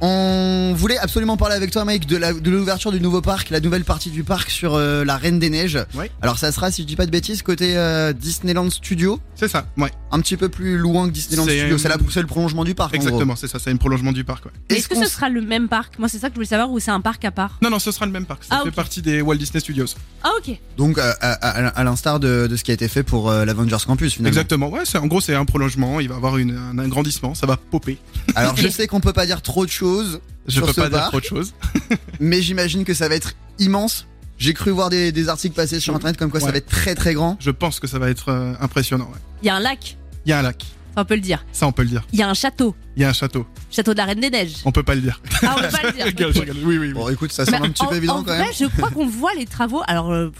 On 0.00 0.74
voulait 0.76 0.98
absolument 0.98 1.36
parler 1.36 1.54
avec 1.54 1.70
toi, 1.70 1.84
Mike, 1.84 2.06
de 2.06 2.50
l'ouverture 2.50 2.92
du 2.92 3.00
nouveau 3.00 3.22
parc, 3.22 3.50
la 3.50 3.60
nouvelle 3.60 3.84
partie 3.84 4.10
du 4.10 4.22
parc 4.24 4.50
sur 4.50 4.74
euh, 4.74 5.04
la 5.04 5.16
Reine 5.16 5.38
des 5.38 5.48
Neiges. 5.50 5.78
Alors 6.22 6.38
ça 6.38 6.52
sera, 6.52 6.70
si 6.70 6.82
je 6.82 6.86
dis 6.86 6.96
pas 6.96 7.06
de 7.06 7.10
bêtises, 7.10 7.42
côté 7.42 7.76
euh, 7.76 8.12
Disneyland 8.12 8.68
Studio, 8.70 9.18
C'est 9.34 9.48
ça, 9.48 9.66
ouais, 9.78 9.90
un 10.12 10.20
petit 10.20 10.36
peu 10.36 10.48
plus 10.48 10.76
loin 10.76 11.06
que 11.08 11.12
Disneyland 11.12 11.44
Studio. 11.44 11.78
C'est 11.78 11.88
la- 11.88 11.94
euh, 11.96 12.10
c'est 12.10 12.20
le 12.20 12.26
prolongement 12.26 12.64
du 12.64 12.74
parc. 12.74 12.92
en 12.92 12.96
exactement, 12.96 13.36
c'est 13.46 13.52
ça, 13.52 13.58
c'est 13.58 13.70
un 13.70 13.76
prolongement 13.76 14.12
du 14.12 14.24
parc, 14.24 14.44
ouais. 14.46 14.50
Est-ce 14.68 14.88
que 14.88 14.94
qu'on 14.94 15.02
ce 15.04 15.08
sera 15.08 15.28
le 15.28 15.40
même 15.40 15.68
parc? 15.68 15.98
Moi, 15.98 16.08
c'est 16.08 16.18
ça 16.18 16.28
que 16.28 16.34
je 16.34 16.36
voulais 16.36 16.46
savoir, 16.46 16.70
ou 16.70 16.78
c'est 16.80 16.90
un 16.90 17.00
parc 17.00 17.24
à 17.24 17.30
part? 17.30 17.58
Non, 17.62 17.70
non, 17.70 17.78
ce 17.78 17.90
sera 17.92 18.06
le 18.06 18.12
même 18.12 18.26
parc, 18.26 18.44
ça 18.44 18.56
Ah, 18.58 18.62
fait 18.62 18.68
ok. 18.70 18.74
partie 18.74 19.02
des 19.02 19.20
Walt 19.22 19.36
Disney 19.36 19.60
Studios. 19.60 19.86
Ah, 20.22 20.30
ok. 20.38 20.58
Donc 20.76 20.98
à, 20.98 21.10
à- 21.20 21.32
à- 21.32 21.68
à 21.68 21.84
l'instar 21.84 22.20
de, 22.20 22.46
de 22.48 22.56
ce 22.56 22.64
qui 22.64 22.70
a 22.70 22.74
été 22.74 22.88
fait 22.88 23.02
pour 23.02 23.30
euh, 23.30 23.44
l'Avengers 23.44 23.76
Campus 23.86 24.14
finalement. 24.14 24.28
Exactement, 24.28 24.68
ouais, 24.70 24.80
c'est, 24.84 24.98
en 24.98 25.06
gros, 25.06 25.20
c'est 25.20 25.34
un 25.34 25.44
prolongement, 25.44 26.00
il 26.00 26.08
va 26.08 26.16
avoir 26.16 26.36
une, 26.38 26.56
un 26.56 26.78
agrandissement, 26.78 27.34
ça 27.34 27.46
va 27.46 27.56
popper. 27.56 27.98
Alors 28.34 28.56
je 28.56 28.68
sais 28.68 28.86
qu'on 28.86 29.00
peut 29.00 29.12
pas 29.12 29.26
dire 29.26 29.42
trop 29.42 29.64
de 29.64 29.70
choses, 29.70 30.20
Je 30.48 30.54
Sur 30.54 30.66
peux 30.66 30.72
ce 30.72 30.80
pas 30.80 30.88
dire 30.88 30.98
parc. 30.98 31.10
trop 31.10 31.20
de 31.20 31.24
choses. 31.24 31.54
mais 32.20 32.42
j'imagine 32.42 32.84
que 32.84 32.94
ça 32.94 33.08
va 33.08 33.14
être 33.14 33.34
immense. 33.58 34.06
J'ai 34.38 34.52
cru 34.52 34.70
voir 34.70 34.90
des, 34.90 35.12
des 35.12 35.28
articles 35.30 35.54
passer 35.56 35.80
sur 35.80 35.94
internet 35.94 36.18
comme 36.18 36.30
quoi 36.30 36.40
ça 36.40 36.46
Ouais. 36.46 36.52
va 36.52 36.58
être 36.58 36.66
très 36.68 36.94
très 36.94 37.14
grand. 37.14 37.36
Je 37.40 37.50
pense 37.50 37.80
que 37.80 37.86
ça 37.86 37.98
va 37.98 38.10
être 38.10 38.28
euh, 38.30 38.52
impressionnant, 38.60 39.06
ouais. 39.06 39.18
Il 39.42 39.46
y 39.46 39.48
a 39.48 39.56
un 39.56 39.60
lac, 39.60 39.96
Il 40.26 40.30
y 40.30 40.32
a 40.32 40.38
un 40.38 40.42
lac, 40.42 40.62
Enfin, 40.96 41.02
on 41.02 41.04
peut 41.04 41.14
le 41.14 41.20
dire. 41.20 41.44
ça 41.52 41.66
on 41.66 41.72
peut 41.72 41.82
le 41.82 41.88
dire. 41.90 42.06
Il 42.14 42.18
y 42.18 42.22
a 42.22 42.28
un 42.30 42.32
château, 42.34 42.74
Il 42.96 43.02
y 43.02 43.04
a 43.04 43.10
un 43.10 43.12
château, 43.12 43.44
château 43.70 43.92
de 43.92 43.98
la 43.98 44.06
Reine 44.06 44.20
des 44.20 44.30
Neiges. 44.30 44.54
on 44.64 44.72
peut 44.72 44.82
pas 44.82 44.94
le 44.94 45.02
dire. 45.02 45.20
Ah, 45.42 45.54
on 45.58 45.60
peut 45.60 45.68
pas 45.68 45.82
le 45.82 45.92
dire. 45.96 46.06
Regarde, 46.06 46.34
ok. 46.34 46.40
regarde, 46.40 46.58
oui, 46.64 46.78
oui, 46.78 46.86
oui. 46.88 46.92
Bon 46.94 47.08
écoute, 47.10 47.32
ça 47.32 47.44
Bah, 47.44 47.52
semble 47.52 47.66
un 47.66 47.70
petit 47.70 47.82
en, 47.82 47.88
peu 47.88 47.96
évident 47.96 48.14
en 48.14 48.18
quand 48.22 48.30
vrai, 48.34 48.38
même. 48.44 48.52
je 48.58 48.64
crois 48.64 48.90
qu'on 48.90 49.06
voit 49.06 49.34
les 49.34 49.44
travaux. 49.44 49.82
Alors, 49.86 50.10
euh, 50.10 50.32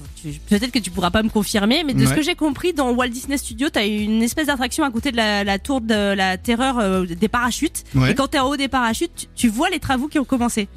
peut-être 0.49 0.70
que 0.73 0.79
tu 0.79 0.91
pourras 0.91 1.11
pas 1.11 1.23
me 1.23 1.29
confirmer, 1.29 1.85
mais 1.85 1.93
de 1.93 2.06
ce 2.06 2.14
que 2.14 2.23
j'ai 2.23 2.35
compris, 2.35 2.73
dans 2.73 2.91
Walt 2.93 3.08
Disney 3.08 3.37
Studio, 3.37 3.69
t'as 3.70 3.87
une 3.87 4.23
espèce 4.23 4.47
d'attraction 4.47 4.85
à 4.85 4.91
côté 4.91 5.12
de 5.12 5.17
la, 5.19 5.44
la 5.44 5.58
tour 5.58 5.82
de 5.82 6.14
la 6.14 6.38
terreur 6.38 6.79
euh, 6.79 7.05
des 7.05 7.29
parachutes. 7.29 7.85
Ouais. 7.94 8.12
Et 8.12 8.14
quand 8.14 8.29
t'es 8.29 8.38
en 8.38 8.49
haut 8.49 8.56
des 8.56 8.69
parachutes, 8.69 9.12
tu, 9.17 9.26
tu 9.35 9.49
vois 9.49 9.69
les 9.69 9.79
travaux 9.79 10.08
qui 10.08 10.19
ont 10.19 10.25
commencé. 10.25 10.69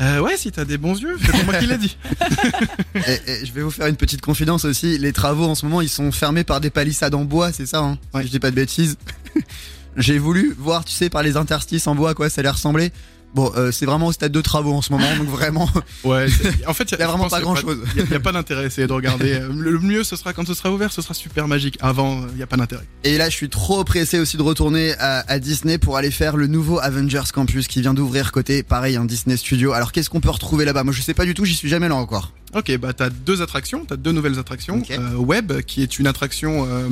Euh, 0.00 0.20
ouais, 0.20 0.36
si 0.36 0.52
t'as 0.52 0.64
des 0.64 0.76
bons 0.78 0.98
yeux, 1.00 1.16
c'est 1.24 1.44
moi 1.44 1.54
qui 1.54 1.66
l'ai 1.66 1.78
dit. 1.78 1.96
Et, 2.94 3.30
et 3.30 3.46
je 3.46 3.52
vais 3.52 3.62
vous 3.62 3.70
faire 3.70 3.86
une 3.86 3.96
petite 3.96 4.20
confidence 4.20 4.64
aussi. 4.64 4.98
Les 4.98 5.12
travaux 5.12 5.44
en 5.44 5.54
ce 5.54 5.64
moment, 5.64 5.80
ils 5.80 5.88
sont 5.88 6.12
fermés 6.12 6.44
par 6.44 6.60
des 6.60 6.70
palissades 6.70 7.14
en 7.14 7.24
bois, 7.24 7.52
c'est 7.52 7.66
ça 7.66 7.80
hein 7.80 7.98
Ouais. 8.12 8.22
Je 8.22 8.28
dis 8.28 8.38
pas 8.38 8.50
de 8.50 8.56
bêtises. 8.56 8.96
J'ai 9.96 10.18
voulu 10.18 10.54
voir, 10.58 10.84
tu 10.84 10.92
sais, 10.92 11.08
par 11.08 11.22
les 11.22 11.36
interstices 11.36 11.86
en 11.86 11.94
bois 11.94 12.14
quoi 12.14 12.28
ça 12.28 12.40
allait 12.40 12.50
ressembler. 12.50 12.92
Bon, 13.36 13.52
euh, 13.54 13.70
c'est 13.70 13.84
vraiment 13.84 14.06
au 14.06 14.12
stade 14.12 14.32
de 14.32 14.40
travaux 14.40 14.72
en 14.72 14.80
ce 14.80 14.90
moment, 14.90 15.14
donc 15.18 15.28
vraiment, 15.28 15.68
Ouais, 16.04 16.26
en 16.66 16.72
fait, 16.72 16.84
il 16.92 16.98
y 16.98 17.02
a 17.02 17.06
vraiment 17.06 17.28
pas 17.28 17.42
grand 17.42 17.54
chose. 17.54 17.78
Il 17.94 18.10
y, 18.10 18.14
a 18.14 18.18
pas 18.18 18.32
d'intérêt 18.32 18.62
à 18.62 18.66
essayer 18.66 18.86
de 18.86 18.92
regarder. 18.94 19.38
Le 19.54 19.78
mieux, 19.78 20.04
ce 20.04 20.16
sera 20.16 20.32
quand 20.32 20.46
ce 20.46 20.54
sera 20.54 20.72
ouvert, 20.72 20.90
ce 20.90 21.02
sera 21.02 21.12
super 21.12 21.46
magique. 21.46 21.76
Avant, 21.82 22.22
euh, 22.22 22.26
il 22.32 22.38
y 22.38 22.42
a 22.42 22.46
pas 22.46 22.56
d'intérêt. 22.56 22.84
Et 23.04 23.18
là, 23.18 23.28
je 23.28 23.34
suis 23.36 23.50
trop 23.50 23.84
pressé 23.84 24.18
aussi 24.18 24.38
de 24.38 24.42
retourner 24.42 24.94
à, 24.98 25.22
à 25.30 25.38
Disney 25.38 25.76
pour 25.76 25.98
aller 25.98 26.10
faire 26.10 26.38
le 26.38 26.46
nouveau 26.46 26.78
Avengers 26.78 27.28
Campus 27.30 27.68
qui 27.68 27.82
vient 27.82 27.92
d'ouvrir 27.92 28.32
côté, 28.32 28.62
pareil, 28.62 28.96
un 28.96 29.04
Disney 29.04 29.36
Studio. 29.36 29.74
Alors, 29.74 29.92
qu'est-ce 29.92 30.08
qu'on 30.08 30.20
peut 30.20 30.30
retrouver 30.30 30.64
là-bas? 30.64 30.82
Moi, 30.82 30.94
je 30.94 31.02
sais 31.02 31.12
pas 31.12 31.26
du 31.26 31.34
tout, 31.34 31.44
j'y 31.44 31.54
suis 31.54 31.68
jamais 31.68 31.90
là 31.90 31.96
encore. 31.96 32.32
Ok, 32.54 32.74
bah 32.78 32.94
t'as 32.94 33.10
deux 33.10 33.42
attractions, 33.42 33.84
t'as 33.86 33.96
deux 33.96 34.12
nouvelles 34.12 34.38
attractions. 34.38 34.80
Euh, 34.90 35.14
Web, 35.16 35.60
qui 35.66 35.82
est 35.82 35.98
une 35.98 36.06
attraction. 36.06 36.66
euh, 36.66 36.88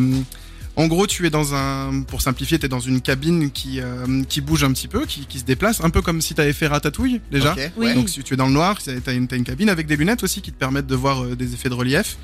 en 0.76 0.86
gros, 0.88 1.06
tu 1.06 1.26
es 1.26 1.30
dans 1.30 1.54
un, 1.54 2.02
pour 2.02 2.20
simplifier, 2.20 2.58
t'es 2.58 2.68
dans 2.68 2.80
une 2.80 3.00
cabine 3.00 3.50
qui 3.50 3.80
euh, 3.80 4.22
qui 4.28 4.40
bouge 4.40 4.64
un 4.64 4.72
petit 4.72 4.88
peu, 4.88 5.06
qui, 5.06 5.26
qui 5.26 5.38
se 5.38 5.44
déplace, 5.44 5.80
un 5.84 5.90
peu 5.90 6.02
comme 6.02 6.20
si 6.20 6.34
t'avais 6.34 6.52
fait 6.52 6.66
Ratatouille 6.66 7.20
déjà. 7.30 7.52
Ok, 7.52 7.70
Oui. 7.76 7.86
ouais. 7.86 7.94
Donc 7.94 8.08
si 8.08 8.22
tu 8.22 8.34
es 8.34 8.36
dans 8.36 8.46
le 8.46 8.52
noir, 8.52 8.78
t'as 8.82 9.12
une, 9.14 9.28
t'as 9.28 9.36
une 9.36 9.44
cabine 9.44 9.68
avec 9.68 9.86
des 9.86 9.96
lunettes 9.96 10.22
aussi 10.24 10.40
qui 10.42 10.50
te 10.52 10.58
permettent 10.58 10.86
de 10.88 10.96
voir 10.96 11.22
euh, 11.24 11.36
des 11.36 11.54
effets 11.54 11.68
de 11.68 11.74
relief. 11.74 12.16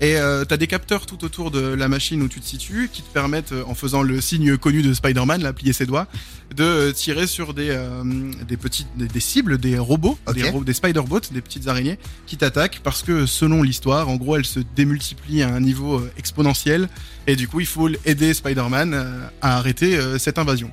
Et 0.00 0.16
euh, 0.16 0.44
t'as 0.44 0.56
des 0.56 0.68
capteurs 0.68 1.06
tout 1.06 1.24
autour 1.24 1.50
de 1.50 1.60
la 1.60 1.88
machine 1.88 2.22
où 2.22 2.28
tu 2.28 2.38
te 2.40 2.46
situes 2.46 2.88
qui 2.92 3.02
te 3.02 3.12
permettent, 3.12 3.50
euh, 3.52 3.64
en 3.66 3.74
faisant 3.74 4.02
le 4.02 4.20
signe 4.20 4.56
connu 4.56 4.80
de 4.82 4.92
Spider-Man, 4.94 5.42
là, 5.42 5.52
plier 5.52 5.72
ses 5.72 5.86
doigts, 5.86 6.06
de 6.54 6.62
euh, 6.62 6.92
tirer 6.92 7.26
sur 7.26 7.52
des, 7.52 7.70
euh, 7.70 8.04
des 8.46 8.56
petites 8.56 8.86
des, 8.96 9.08
des 9.08 9.18
cibles, 9.20 9.58
des 9.58 9.76
robots, 9.76 10.16
des, 10.32 10.42
ro- 10.50 10.62
des 10.64 10.72
Spider-Bots, 10.72 11.20
des 11.32 11.40
petites 11.40 11.66
araignées 11.66 11.98
qui 12.26 12.36
t'attaquent 12.36 12.80
parce 12.84 13.02
que 13.02 13.26
selon 13.26 13.62
l'histoire, 13.62 14.08
en 14.08 14.14
gros, 14.16 14.36
elles 14.36 14.46
se 14.46 14.60
démultiplient 14.76 15.42
à 15.42 15.52
un 15.52 15.60
niveau 15.60 16.00
exponentiel 16.16 16.88
et 17.26 17.34
du 17.34 17.48
coup, 17.48 17.58
il 17.58 17.66
faut 17.66 17.88
aider 18.04 18.34
Spider-Man 18.34 18.94
à 19.42 19.56
arrêter 19.56 19.98
cette 20.18 20.38
invasion. 20.38 20.70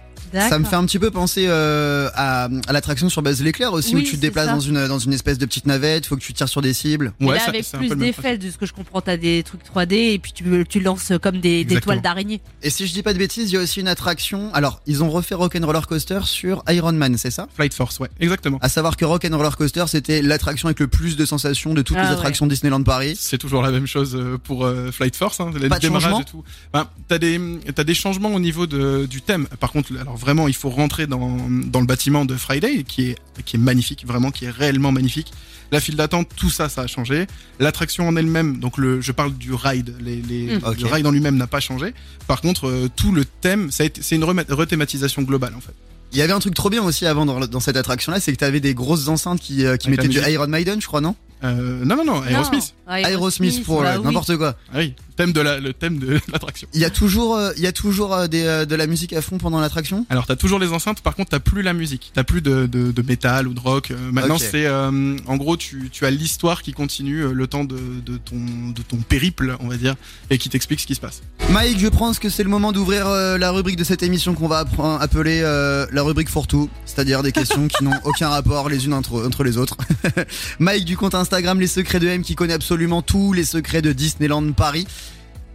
Ça 0.49 0.59
me 0.59 0.65
fait 0.65 0.75
un 0.75 0.85
petit 0.85 0.99
peu 0.99 1.11
penser 1.11 1.45
euh, 1.47 2.09
à, 2.15 2.49
à 2.67 2.73
l'attraction 2.73 3.09
sur 3.09 3.21
base 3.21 3.39
de 3.39 3.43
l'éclair 3.43 3.73
aussi, 3.73 3.95
Oui, 3.95 4.01
où 4.01 4.05
tu 4.05 4.15
te 4.17 4.21
déplaces 4.21 4.47
ça. 4.47 4.53
dans 4.53 4.59
une, 4.59 4.87
dans 4.87 4.99
une 4.99 5.13
espèce 5.13 5.37
de 5.37 5.45
petite 5.45 5.65
navette, 5.65 6.05
faut 6.05 6.15
que 6.15 6.21
tu 6.21 6.33
tires 6.33 6.49
sur 6.49 6.61
des 6.61 6.73
cibles. 6.73 7.13
Mais 7.19 7.27
là, 7.31 7.39
ça- 7.39 7.49
avec 7.49 7.65
plus 7.71 7.89
d'effets, 7.95 8.37
de 8.37 8.49
ce 8.51 8.57
que 8.57 8.65
je 8.65 8.73
comprends, 8.73 9.01
t'as 9.01 9.17
des 9.17 9.43
trucs 9.43 9.61
3D 9.63 9.93
et 10.13 10.19
puis 10.19 10.31
tu, 10.33 10.65
tu 10.67 10.79
lances 10.79 11.11
comme 11.21 11.39
des, 11.39 11.65
toiles 11.81 12.01
d'araignée. 12.01 12.41
Et 12.63 12.69
si 12.69 12.87
je 12.87 12.93
dis 12.93 13.03
pas 13.03 13.13
de 13.13 13.17
bêtises, 13.19 13.51
il 13.51 13.55
y 13.55 13.57
a 13.57 13.61
aussi 13.61 13.79
une 13.79 13.87
attraction. 13.87 14.53
Alors, 14.53 14.81
ils 14.85 15.03
ont 15.03 15.09
refait 15.09 15.35
Rock'n'Roller 15.35 15.81
Coaster 15.87 16.19
sur 16.23 16.63
Iron 16.69 16.93
Man, 16.93 17.17
c'est 17.17 17.31
ça? 17.31 17.47
Flight 17.55 17.73
Force, 17.73 17.99
ouais, 17.99 18.09
exactement. 18.19 18.57
À 18.61 18.69
savoir 18.69 18.97
que 18.97 19.05
Rock'n'Roller 19.05 19.55
Coaster, 19.57 19.85
c'était 19.87 20.21
l'attraction 20.21 20.67
avec 20.67 20.79
le 20.79 20.87
plus 20.87 21.15
de 21.15 21.25
sensations 21.25 21.73
de 21.73 21.81
toutes 21.81 21.97
Ah 21.99 22.03
les 22.03 22.07
ouais. 22.09 22.13
attractions 22.15 22.47
Disneyland 22.47 22.83
Paris. 22.83 23.15
C'est 23.19 23.37
toujours 23.37 23.61
la 23.61 23.71
même 23.71 23.87
chose 23.87 24.15
euh, 24.15 24.37
pour 24.37 24.65
euh, 24.65 24.91
Flight 24.91 25.15
Force, 25.15 25.39
hein, 25.39 25.51
le 25.53 25.69
Pas 25.69 25.75
de 25.77 25.81
démarrage 25.81 26.03
changement 26.03 26.21
et 26.21 26.25
tout. 26.25 26.43
Ben, 26.73 26.87
t'as 27.07 27.17
des 27.17 27.39
t'as 27.73 27.83
des 27.83 27.93
changements 27.93 28.33
au 28.33 28.39
niveau 28.39 28.67
de, 28.67 29.05
du 29.05 29.21
thème. 29.21 29.47
Par 29.59 29.71
contre, 29.71 29.91
alors 29.99 30.15
vraiment, 30.25 30.47
il 30.47 30.55
faut 30.55 30.69
rentrer 30.71 31.05
dans, 31.07 31.37
dans 31.67 31.79
le 31.79 31.85
bâtiment 31.85 32.25
de 32.25 32.35
Friday, 32.35 32.83
qui 32.83 33.09
est 33.11 33.15
qui 33.45 33.57
est 33.57 33.59
magnifique, 33.59 34.05
vraiment, 34.07 34.31
qui 34.31 34.45
est 34.45 34.49
réellement 34.49 34.91
magnifique. 34.91 35.31
La 35.71 35.79
file 35.79 35.95
d'attente, 35.95 36.29
tout 36.35 36.49
ça, 36.49 36.69
ça 36.69 36.81
a 36.81 36.87
changé. 36.87 37.27
L'attraction 37.59 38.07
en 38.07 38.15
elle-même, 38.15 38.59
donc 38.59 38.77
le, 38.77 39.01
je 39.01 39.11
parle 39.11 39.33
du 39.35 39.53
ride, 39.53 39.95
les, 39.99 40.21
les, 40.21 40.55
Mm. 40.57 40.61
Ok. 40.65 40.79
le 40.81 40.87
ride 40.87 41.07
en 41.07 41.11
lui-même 41.11 41.37
n'a 41.37 41.47
pas 41.47 41.59
changé. 41.59 41.93
Par 42.27 42.41
contre, 42.41 42.67
euh, 42.67 42.89
tout 42.95 43.11
le 43.11 43.25
thème, 43.25 43.69
c'est 43.71 44.11
une 44.11 44.23
rethématisation 44.23 45.21
globale 45.23 45.53
en 45.55 45.61
fait. 45.61 45.73
Il 46.11 46.17
y 46.19 46.21
avait 46.21 46.33
un 46.33 46.39
truc 46.39 46.53
trop 46.53 46.69
bien 46.69 46.83
aussi 46.83 47.05
avant 47.05 47.25
dans, 47.25 47.39
dans 47.45 47.59
cette 47.59 47.77
attraction-là, 47.77 48.19
c'est 48.19 48.31
que 48.31 48.37
t'avais 48.37 48.59
des 48.61 48.73
grosses 48.73 49.07
enceintes 49.09 49.41
qui, 49.41 49.65
euh, 49.65 49.75
qui 49.75 49.89
mettaient 49.89 50.07
du. 50.07 50.19
Iron 50.19 50.47
Maiden, 50.47 50.79
je 50.81 50.87
crois, 50.87 51.01
non? 51.01 51.15
Euh, 51.43 51.83
non, 51.83 51.97
non, 51.97 52.05
non, 52.05 52.23
Aerosmith. 52.23 52.73
Non, 52.87 52.93
Aerosmith 52.95 53.63
pour 53.65 53.81
bah 53.81 53.95
euh, 53.95 53.97
oui. 53.99 54.03
n'importe 54.05 54.37
quoi. 54.37 54.55
Ah 54.73 54.77
oui, 54.77 54.93
thème 55.15 55.33
de 55.33 55.41
la, 55.41 55.59
le 55.59 55.73
thème 55.73 55.99
de 55.99 56.19
l'attraction. 56.31 56.67
Il 56.73 56.79
y 56.79 56.85
a 56.85 56.89
toujours, 56.89 57.35
euh, 57.35 57.51
il 57.57 57.63
y 57.63 57.67
a 57.67 57.71
toujours 57.71 58.13
euh, 58.13 58.27
des, 58.27 58.43
euh, 58.43 58.65
de 58.65 58.75
la 58.75 58.87
musique 58.87 59.13
à 59.13 59.21
fond 59.21 59.37
pendant 59.37 59.59
l'attraction? 59.59 60.05
Alors 60.09 60.25
t'as 60.27 60.35
toujours 60.35 60.59
les 60.59 60.69
enceintes, 60.69 61.01
par 61.01 61.15
contre 61.15 61.31
t'as 61.31 61.39
plus 61.39 61.61
la 61.61 61.73
musique, 61.73 62.11
t'as 62.13 62.23
plus 62.23 62.41
de, 62.41 62.65
de, 62.65 62.91
de 62.91 63.01
métal 63.01 63.47
ou 63.47 63.53
de 63.53 63.59
rock. 63.59 63.91
Maintenant 64.11 64.37
c'est, 64.37 64.65
euh, 64.65 65.15
en 65.25 65.37
gros 65.37 65.57
tu, 65.57 65.89
tu 65.91 66.05
as 66.05 66.11
l'histoire 66.11 66.61
qui 66.61 66.73
continue 66.73 67.33
le 67.33 67.47
temps 67.47 67.63
de, 67.63 67.77
de 68.05 68.17
ton 68.17 68.35
de 68.75 68.81
ton 68.81 68.97
périple, 68.97 69.55
on 69.59 69.67
va 69.67 69.77
dire, 69.77 69.95
et 70.29 70.37
qui 70.37 70.49
t'explique 70.49 70.79
ce 70.79 70.87
qui 70.87 70.95
se 70.95 71.01
passe. 71.01 71.21
Mike, 71.49 71.79
je 71.79 71.87
pense 71.87 72.19
que 72.19 72.29
c'est 72.29 72.43
le 72.43 72.49
moment 72.49 72.71
d'ouvrir 72.71 73.07
euh, 73.07 73.37
la 73.37 73.51
rubrique 73.51 73.75
de 73.75 73.83
cette 73.83 74.03
émission 74.03 74.33
qu'on 74.33 74.47
va 74.47 74.65
appeler 74.99 75.41
euh, 75.43 75.85
la 75.91 76.01
rubrique 76.01 76.29
for 76.29 76.47
tout, 76.47 76.69
c'est-à-dire 76.85 77.21
des 77.23 77.31
questions 77.31 77.67
qui 77.67 77.83
n'ont 77.83 77.99
aucun 78.03 78.29
rapport 78.29 78.67
les 78.67 78.85
unes 78.85 78.93
entre, 78.93 79.25
entre 79.25 79.43
les 79.43 79.57
autres. 79.57 79.77
Mike 80.59 80.85
du 80.85 80.97
compte 80.97 81.13
Instagram 81.15 81.59
Les 81.59 81.67
Secrets 81.67 81.99
de 81.99 82.07
M 82.07 82.23
qui 82.23 82.35
connaît 82.35 82.53
absolument 82.53 83.01
tous 83.01 83.31
les 83.33 83.45
secrets 83.45 83.81
de 83.81 83.93
Disneyland 83.93 84.51
Paris. 84.53 84.87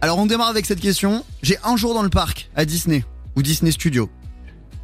Alors 0.01 0.17
on 0.17 0.25
démarre 0.25 0.49
avec 0.49 0.65
cette 0.65 0.79
question. 0.79 1.23
J'ai 1.43 1.57
un 1.63 1.77
jour 1.77 1.93
dans 1.93 2.01
le 2.01 2.09
parc 2.09 2.49
à 2.55 2.65
Disney 2.65 3.05
ou 3.35 3.43
Disney 3.43 3.71
Studio. 3.71 4.09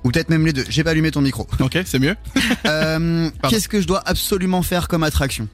Ou 0.03 0.11
peut-être 0.11 0.29
même 0.29 0.45
les 0.45 0.53
deux. 0.53 0.63
J'ai 0.69 0.83
pas 0.83 0.91
allumé 0.91 1.09
ton 1.09 1.21
micro. 1.21 1.47
Ok, 1.59 1.77
c'est 1.85 1.99
mieux. 1.99 2.15
Euh. 2.65 3.29
Qu'est-ce 3.49 3.69
que 3.69 3.81
je 3.81 3.87
dois 3.87 4.01
absolument 4.05 4.61
faire 4.61 4.87
comme 4.87 5.03
attraction? 5.03 5.47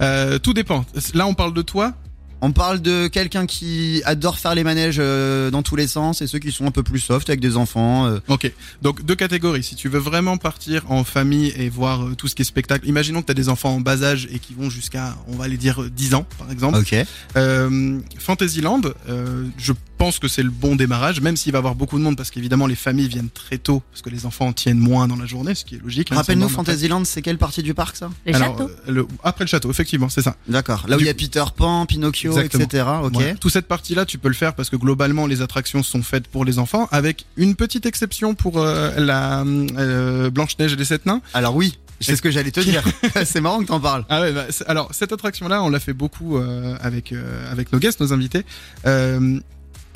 Euh, 0.00 0.38
tout 0.38 0.52
dépend. 0.54 0.84
Là, 1.14 1.26
on 1.26 1.34
parle 1.34 1.52
de 1.52 1.62
toi. 1.62 1.94
On 2.40 2.52
parle 2.52 2.80
de 2.80 3.08
quelqu'un 3.08 3.46
qui 3.46 4.00
adore 4.04 4.38
faire 4.38 4.54
les 4.54 4.62
manèges 4.62 4.98
euh, 5.00 5.50
dans 5.50 5.62
tous 5.62 5.74
les 5.74 5.88
sens 5.88 6.22
et 6.22 6.28
ceux 6.28 6.38
qui 6.38 6.52
sont 6.52 6.66
un 6.66 6.70
peu 6.70 6.84
plus 6.84 7.00
soft 7.00 7.28
avec 7.28 7.40
des 7.40 7.56
enfants. 7.56 8.06
euh. 8.06 8.18
Ok. 8.28 8.50
Donc 8.80 9.04
deux 9.04 9.16
catégories. 9.16 9.64
Si 9.64 9.74
tu 9.74 9.88
veux 9.88 9.98
vraiment 9.98 10.36
partir 10.36 10.88
en 10.90 11.02
famille 11.02 11.52
et 11.56 11.68
voir 11.68 12.04
euh, 12.04 12.14
tout 12.14 12.28
ce 12.28 12.36
qui 12.36 12.42
est 12.42 12.44
spectacle, 12.44 12.86
imaginons 12.88 13.22
que 13.22 13.26
tu 13.26 13.32
as 13.32 13.34
des 13.34 13.48
enfants 13.48 13.74
en 13.74 13.80
bas 13.80 14.04
âge 14.04 14.28
et 14.32 14.38
qui 14.38 14.54
vont 14.54 14.70
jusqu'à, 14.70 15.16
on 15.26 15.34
va 15.36 15.48
les 15.48 15.56
dire, 15.56 15.82
euh, 15.82 15.90
10 15.90 16.14
ans, 16.14 16.26
par 16.38 16.50
exemple. 16.52 16.78
Ok. 16.78 16.94
Euh, 17.36 17.98
Fantasyland, 18.18 18.82
euh, 19.08 19.44
je 19.58 19.72
pense 19.98 20.18
que 20.18 20.28
c'est 20.28 20.42
le 20.42 20.50
bon 20.50 20.76
démarrage, 20.76 21.20
même 21.20 21.36
s'il 21.36 21.52
va 21.52 21.58
y 21.58 21.60
avoir 21.60 21.74
beaucoup 21.74 21.98
de 21.98 22.02
monde, 22.04 22.16
parce 22.16 22.30
qu'évidemment 22.30 22.66
les 22.66 22.74
familles 22.76 23.08
viennent 23.08 23.28
très 23.28 23.58
tôt, 23.58 23.82
parce 23.90 24.00
que 24.02 24.10
les 24.10 24.24
enfants 24.24 24.46
en 24.46 24.52
tiennent 24.52 24.78
moins 24.78 25.08
dans 25.08 25.16
la 25.16 25.26
journée, 25.26 25.54
ce 25.54 25.64
qui 25.64 25.74
est 25.74 25.82
logique. 25.82 26.12
hein, 26.12 26.16
Rappelle-nous. 26.16 26.48
Fantasyland, 26.48 27.04
c'est 27.04 27.20
quelle 27.20 27.36
partie 27.38 27.62
du 27.62 27.74
parc 27.74 27.96
ça 27.96 28.08
Les 28.24 28.32
Alors, 28.34 28.56
châteaux. 28.56 28.70
euh, 28.88 28.92
le- 28.92 29.08
après 29.24 29.44
le 29.44 29.48
château, 29.48 29.70
effectivement, 29.70 30.08
c'est 30.08 30.22
ça. 30.22 30.36
D'accord. 30.48 30.84
Là 30.88 30.96
où 30.96 31.00
il 31.00 31.06
y 31.06 31.10
a 31.10 31.14
Peter 31.14 31.44
Pan, 31.54 31.84
Pinocchio, 31.86 32.30
Exactement. 32.32 32.64
etc. 32.64 32.84
Ok. 33.02 33.38
Toute 33.40 33.52
cette 33.52 33.66
partie-là, 33.68 34.06
tu 34.06 34.16
peux 34.18 34.28
le 34.28 34.34
faire 34.34 34.54
parce 34.54 34.70
que 34.70 34.76
globalement, 34.76 35.26
les 35.26 35.42
attractions 35.42 35.82
sont 35.82 36.02
faites 36.02 36.28
pour 36.28 36.44
les 36.44 36.58
enfants, 36.58 36.88
avec 36.92 37.26
une 37.36 37.54
petite 37.56 37.84
exception 37.84 38.34
pour 38.34 38.58
euh, 38.60 38.92
la 38.98 39.42
euh, 39.42 40.30
Blanche-Neige 40.30 40.72
et 40.72 40.76
les 40.76 40.84
Sept 40.84 41.06
Nains. 41.06 41.20
Alors 41.34 41.56
oui, 41.56 41.78
c'est 42.00 42.14
ce 42.14 42.22
que 42.22 42.30
j'allais 42.30 42.52
te 42.52 42.60
dire. 42.60 42.84
c'est 43.24 43.40
marrant 43.40 43.58
que 43.60 43.66
t'en 43.66 43.80
parles. 43.80 44.04
Ah 44.08 44.20
ouais, 44.20 44.32
bah, 44.32 44.44
alors 44.68 44.88
cette 44.92 45.12
attraction-là, 45.12 45.62
on 45.62 45.68
l'a 45.70 45.80
fait 45.80 45.92
beaucoup 45.92 46.36
euh, 46.38 46.76
avec 46.80 47.12
euh, 47.12 47.50
avec 47.50 47.72
nos 47.72 47.78
guests, 47.80 48.00
nos 48.00 48.12
invités. 48.12 48.44
Euh, 48.86 49.40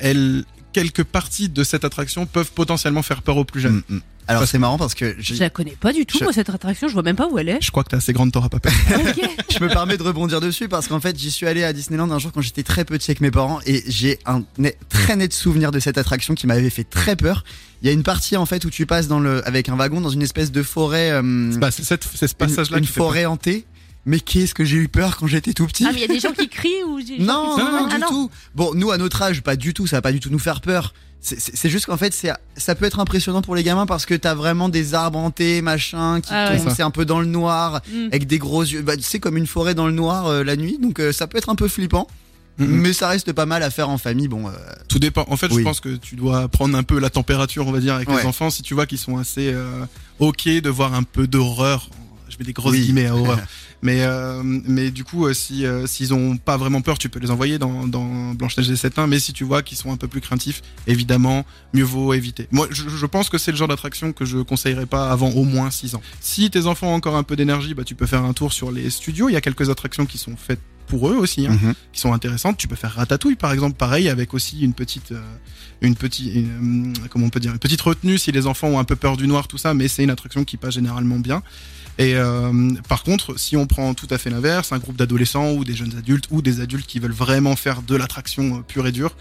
elle, 0.03 0.43
quelques 0.73 1.03
parties 1.03 1.49
de 1.49 1.63
cette 1.63 1.83
attraction 1.85 2.25
peuvent 2.25 2.51
potentiellement 2.51 3.01
faire 3.01 3.21
peur 3.23 3.37
aux 3.37 3.45
plus 3.45 3.61
jeunes. 3.61 3.81
Mm, 3.89 3.95
mm. 3.95 4.01
Alors 4.25 4.47
c'est 4.47 4.57
marrant 4.57 4.77
parce 4.77 4.93
que 4.95 5.15
Je 5.19 5.35
la 5.35 5.49
connais 5.49 5.75
pas 5.77 5.91
du 5.91 6.05
tout, 6.05 6.17
Je- 6.17 6.23
moi, 6.23 6.31
cette 6.31 6.49
attraction. 6.49 6.87
Je 6.87 6.93
vois 6.93 7.03
même 7.03 7.17
pas 7.17 7.27
où 7.27 7.37
elle 7.37 7.49
est. 7.49 7.57
Je 7.61 7.71
crois 7.71 7.83
que 7.83 7.89
t'es 7.89 7.97
assez 7.97 8.13
grande, 8.13 8.31
t'auras 8.31 8.47
pas 8.47 8.59
peur. 8.61 8.71
Je 9.49 9.59
me 9.61 9.67
permets 9.67 9.97
de 9.97 10.03
rebondir 10.03 10.39
dessus 10.39 10.69
parce 10.69 10.87
qu'en 10.87 11.01
fait 11.01 11.19
j'y 11.19 11.29
suis 11.29 11.45
allé 11.45 11.63
à 11.65 11.73
Disneyland 11.73 12.09
un 12.09 12.19
jour 12.19 12.31
quand 12.31 12.39
j'étais 12.41 12.63
très 12.63 12.85
petit 12.85 13.11
avec 13.11 13.19
mes 13.19 13.31
parents 13.31 13.59
et 13.65 13.83
j'ai 13.87 14.19
un 14.25 14.43
très 14.89 15.17
net 15.17 15.33
souvenir 15.33 15.71
de 15.71 15.79
cette 15.79 15.97
attraction 15.97 16.35
qui 16.35 16.47
m'avait 16.47 16.69
fait 16.69 16.85
très 16.85 17.15
peur. 17.17 17.43
Il 17.81 17.87
y 17.87 17.89
a 17.89 17.91
une 17.91 18.03
partie 18.03 18.37
en 18.37 18.45
fait 18.45 18.63
où 18.63 18.69
tu 18.69 18.85
passes 18.85 19.09
dans 19.09 19.19
le 19.19 19.45
avec 19.45 19.67
un 19.67 19.75
wagon 19.75 19.99
dans 19.99 20.09
une 20.09 20.21
espèce 20.21 20.53
de 20.53 20.63
forêt, 20.63 21.11
euh, 21.11 21.51
Bah, 21.57 21.69
c'est 21.69 21.83
cette- 21.83 22.07
c'est 22.15 22.27
ce 22.29 22.35
passage-là 22.35 22.77
une 22.77 22.85
forêt 22.85 23.25
hantée. 23.25 23.65
Mais 24.05 24.19
qu'est-ce 24.19 24.53
que 24.53 24.65
j'ai 24.65 24.77
eu 24.77 24.89
peur 24.89 25.15
quand 25.17 25.27
j'étais 25.27 25.53
tout 25.53 25.65
petit 25.65 25.85
Ah, 25.87 25.91
mais 25.93 25.99
il 25.99 26.01
y 26.01 26.05
a 26.05 26.07
des 26.13 26.19
gens 26.19 26.33
qui 26.33 26.49
crient 26.49 26.83
ou 26.87 27.01
des 27.01 27.17
gens 27.19 27.23
Non, 27.23 27.57
non, 27.57 27.71
non, 27.71 27.87
Ah, 27.89 27.95
du 27.95 28.01
tout. 28.01 28.29
Bon, 28.53 28.73
nous 28.75 28.91
à 28.91 28.97
notre 28.97 29.21
âge, 29.21 29.41
pas 29.41 29.55
du 29.55 29.73
tout. 29.73 29.87
Ça 29.87 29.97
va 29.97 30.01
pas 30.01 30.11
du 30.11 30.19
tout 30.19 30.29
nous 30.29 30.39
faire 30.39 30.59
peur. 30.61 30.93
C'est- 31.21 31.69
juste 31.69 31.85
qu'en 31.85 31.95
fait, 31.95 32.13
c'est 32.13 32.31
ça 32.57 32.75
peut 32.75 32.83
être 32.83 32.99
impressionnant 32.99 33.41
pour 33.41 33.55
les 33.55 33.63
gamins 33.63 33.85
parce 33.85 34.05
que 34.05 34.13
t'as 34.13 34.33
vraiment 34.35 34.67
des 34.67 34.93
arbres 34.93 35.19
hantés, 35.19 35.61
machin, 35.61 36.19
qui 36.19 36.29
Ah 36.33 36.57
tombent. 36.57 36.73
C'est 36.75 36.83
un 36.83 36.91
peu 36.91 37.05
dans 37.05 37.21
le 37.21 37.25
noir, 37.27 37.81
Mm. 37.89 38.07
avec 38.07 38.27
des 38.27 38.39
gros 38.39 38.61
yeux. 38.61 38.81
Bah, 38.81 38.95
c'est 38.99 39.21
comme 39.21 39.37
une 39.37 39.47
forêt 39.47 39.73
dans 39.73 39.87
le 39.87 39.93
noir 39.93 40.27
euh, 40.27 40.43
la 40.43 40.57
nuit. 40.57 40.77
Donc 40.81 40.99
euh, 40.99 41.13
ça 41.13 41.27
peut 41.27 41.37
être 41.37 41.47
un 41.49 41.55
peu 41.55 41.69
flippant. 41.69 42.07
Mhm. 42.57 42.67
Mais 42.67 42.91
ça 42.93 43.07
reste 43.07 43.31
pas 43.31 43.45
mal 43.47 43.63
à 43.63 43.71
faire 43.71 43.87
en 43.89 43.97
famille. 43.97 44.27
Bon, 44.27 44.47
euh, 44.49 44.51
Tout 44.89 44.99
dépend. 44.99 45.23
En 45.29 45.37
fait, 45.37 45.47
Oui. 45.49 45.59
je 45.59 45.63
pense 45.63 45.79
que 45.79 45.95
tu 45.95 46.15
dois 46.17 46.49
prendre 46.49 46.77
un 46.77 46.83
peu 46.83 46.99
la 46.99 47.09
température, 47.09 47.65
on 47.67 47.71
va 47.71 47.79
dire, 47.79 47.95
avec 47.95 48.09
Ouais. 48.09 48.19
les 48.19 48.25
enfants. 48.27 48.49
Si 48.49 48.61
tu 48.61 48.73
vois 48.75 48.85
qu'ils 48.85 48.99
sont 48.99 49.17
assez 49.17 49.51
euh, 49.53 49.85
ok 50.19 50.47
de 50.47 50.69
voir 50.69 50.93
un 50.93 51.01
peu 51.03 51.25
d'horreur, 51.25 51.89
je 52.33 52.39
mets 52.39 52.45
des 52.45 52.53
grosses 52.53 52.73
Oui. 52.73 52.81
guillemets 52.81 53.05
à 53.07 53.15
horreur. 53.15 53.39
mais 53.81 54.01
euh, 54.01 54.41
mais 54.43 54.91
du 54.91 55.03
coup, 55.03 55.25
euh, 55.25 55.33
si 55.33 55.65
euh, 55.65 55.87
s'ils 55.87 56.13
ont 56.13 56.37
pas 56.37 56.57
vraiment 56.57 56.81
peur, 56.81 56.97
tu 56.97 57.09
peux 57.09 57.19
les 57.19 57.31
envoyer 57.31 57.59
dans, 57.59 57.87
dans 57.87 58.33
Blanche 58.33 58.57
Neige 58.57 58.69
et 58.71 58.75
Sept. 58.75 58.97
Mais 59.07 59.19
si 59.19 59.33
tu 59.33 59.43
vois 59.43 59.61
qu'ils 59.63 59.77
sont 59.77 59.91
un 59.91 59.97
peu 59.97 60.07
plus 60.07 60.21
craintifs, 60.21 60.61
évidemment, 60.87 61.45
mieux 61.73 61.83
vaut 61.83 62.13
éviter. 62.13 62.47
Moi, 62.51 62.67
je, 62.71 62.89
je 62.89 63.05
pense 63.05 63.29
que 63.29 63.37
c'est 63.37 63.51
le 63.51 63.57
genre 63.57 63.67
d'attraction 63.67 64.13
que 64.13 64.25
je 64.25 64.39
conseillerais 64.39 64.85
pas 64.85 65.09
avant 65.11 65.29
au 65.29 65.43
moins 65.43 65.69
6 65.71 65.95
ans. 65.95 66.01
Si 66.19 66.49
tes 66.49 66.65
enfants 66.65 66.87
ont 66.87 66.95
encore 66.95 67.15
un 67.15 67.23
peu 67.23 67.35
d'énergie, 67.35 67.73
bah 67.73 67.83
tu 67.83 67.95
peux 67.95 68.05
faire 68.05 68.23
un 68.23 68.33
tour 68.33 68.53
sur 68.53 68.71
les 68.71 68.89
studios. 68.89 69.29
Il 69.29 69.33
y 69.33 69.37
a 69.37 69.41
quelques 69.41 69.69
attractions 69.69 70.05
qui 70.05 70.17
sont 70.17 70.35
faites 70.37 70.59
pour 70.87 71.09
eux 71.09 71.15
aussi. 71.15 71.47
Hein 71.47 71.57
mhm. 71.61 71.73
qui 71.91 71.99
sont 71.99 72.13
intéressantes. 72.13 72.57
Tu 72.57 72.67
peux 72.67 72.75
faire 72.75 72.93
Ratatouille 72.93 73.35
par 73.35 73.51
exemple, 73.51 73.75
pareil 73.75 74.09
avec 74.09 74.33
aussi 74.33 74.61
une 74.61 74.73
petite, 74.73 75.11
euh, 75.11 75.21
une 75.81 75.95
petite, 75.95 76.33
une, 76.33 76.93
euh, 76.97 77.07
comment 77.09 77.27
on 77.27 77.29
peut 77.29 77.39
dire, 77.39 77.51
une 77.51 77.59
petite 77.59 77.81
retenue 77.81 78.17
si 78.17 78.31
les 78.31 78.47
enfants 78.47 78.67
ont 78.67 78.79
un 78.79 78.83
peu 78.83 78.95
peur 78.95 79.17
du 79.17 79.27
noir, 79.27 79.47
tout 79.47 79.57
ça. 79.57 79.73
Mais 79.73 79.87
c'est 79.87 80.03
une 80.03 80.09
attraction 80.09 80.43
qui 80.43 80.57
passe 80.57 80.75
généralement 80.75 81.19
bien. 81.19 81.41
Et 81.99 82.15
euh, 82.15 82.71
par 82.87 83.03
contre, 83.03 83.39
si 83.39 83.55
on 83.55 83.67
prend 83.67 83.93
tout 83.93 84.07
à 84.09 84.17
fait 84.17 84.31
l'inverse, 84.31 84.71
un 84.71 84.79
groupe 84.79 84.95
d'adolescents 84.95 85.51
ou 85.51 85.63
des 85.63 85.75
jeunes 85.75 85.95
adultes 85.95 86.25
ou 86.31 86.41
des 86.41 86.59
adultes 86.59 86.87
qui 86.87 86.99
veulent 86.99 87.11
vraiment 87.11 87.55
faire 87.55 87.83
de 87.83 87.95
l'attraction 87.95 88.63
pure 88.63 88.87
et 88.87 88.91
dure, 88.91 89.15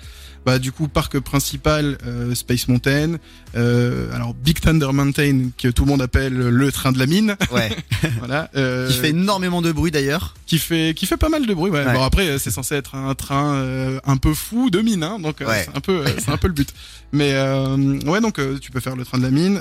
bah 0.45 0.59
du 0.59 0.73
coup 0.73 0.89
parc 0.89 1.19
principal 1.21 1.99
euh, 2.07 2.35
Space 2.35 2.69
Mountain, 2.69 3.17
euh, 3.55 4.13
alors 4.15 4.35
Big 4.35 4.61
Thunder 4.61 4.89
Mountain 4.93 5.51
que 5.57 5.69
tout 5.69 5.85
le 5.85 5.91
monde 5.91 6.03
appelle 6.03 6.35
le 6.37 6.73
train 6.73 6.93
de 6.93 6.99
la 6.99 7.07
mine, 7.07 7.37
ouais. 7.53 7.71
voilà, 8.19 8.51
euh, 8.57 8.89
Qui 8.89 8.99
fait 8.99 9.11
énormément 9.11 9.63
de 9.63 9.71
bruit 9.73 9.91
d'ailleurs. 9.91 10.35
qui 10.47 10.59
fait 10.59 10.95
qui 10.97 11.07
fait 11.07 11.17
pas 11.17 11.29
mal 11.29 11.47
de 11.47 11.55
bruit 11.55 11.71
ouais. 11.71 11.85
Ouais. 11.85 11.95
bon 11.95 12.03
après 12.03 12.29
euh, 12.29 12.39
c'est 12.39 12.51
censé 12.51 12.75
être 12.75 12.95
un 12.95 13.15
train 13.15 13.63
un 14.05 14.17
peu 14.17 14.35
fou 14.35 14.69
de 14.71 14.81
mine 14.81 15.03
hein, 15.03 15.19
donc 15.19 15.41
Ouais. 15.41 15.65
c'est 15.67 15.77
un 15.77 15.81
peu 15.81 16.05
c'est 16.19 16.31
un 16.31 16.37
peu 16.37 16.49
le 16.49 16.55
but 16.55 16.73
mais 17.13 17.33
euh, 17.35 17.99
ouais 18.07 18.21
donc 18.21 18.41
tu 18.61 18.71
peux 18.71 18.81
faire 18.81 18.97
le 18.97 19.05
train 19.05 19.19
de 19.19 19.23
la 19.23 19.31
mine 19.31 19.61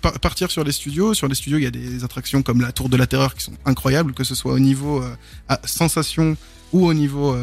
par- 0.00 0.18
partir 0.20 0.50
sur 0.50 0.64
les 0.64 0.72
studios 0.72 1.14
sur 1.14 1.28
les 1.28 1.34
studios 1.34 1.58
il 1.58 1.64
y 1.64 1.66
a 1.66 1.70
des 1.70 2.04
attractions 2.04 2.42
comme 2.42 2.60
la 2.60 2.72
tour 2.72 2.88
de 2.88 2.96
la 2.96 3.06
terreur 3.06 3.34
qui 3.34 3.42
sont 3.44 3.52
incroyables 3.64 4.12
que 4.14 4.24
ce 4.24 4.34
soit 4.34 4.52
au 4.52 4.58
niveau 4.58 5.02
à- 5.48 5.60
sensation 5.66 6.36
ou 6.72 6.86
au 6.86 6.94
niveau 6.94 7.36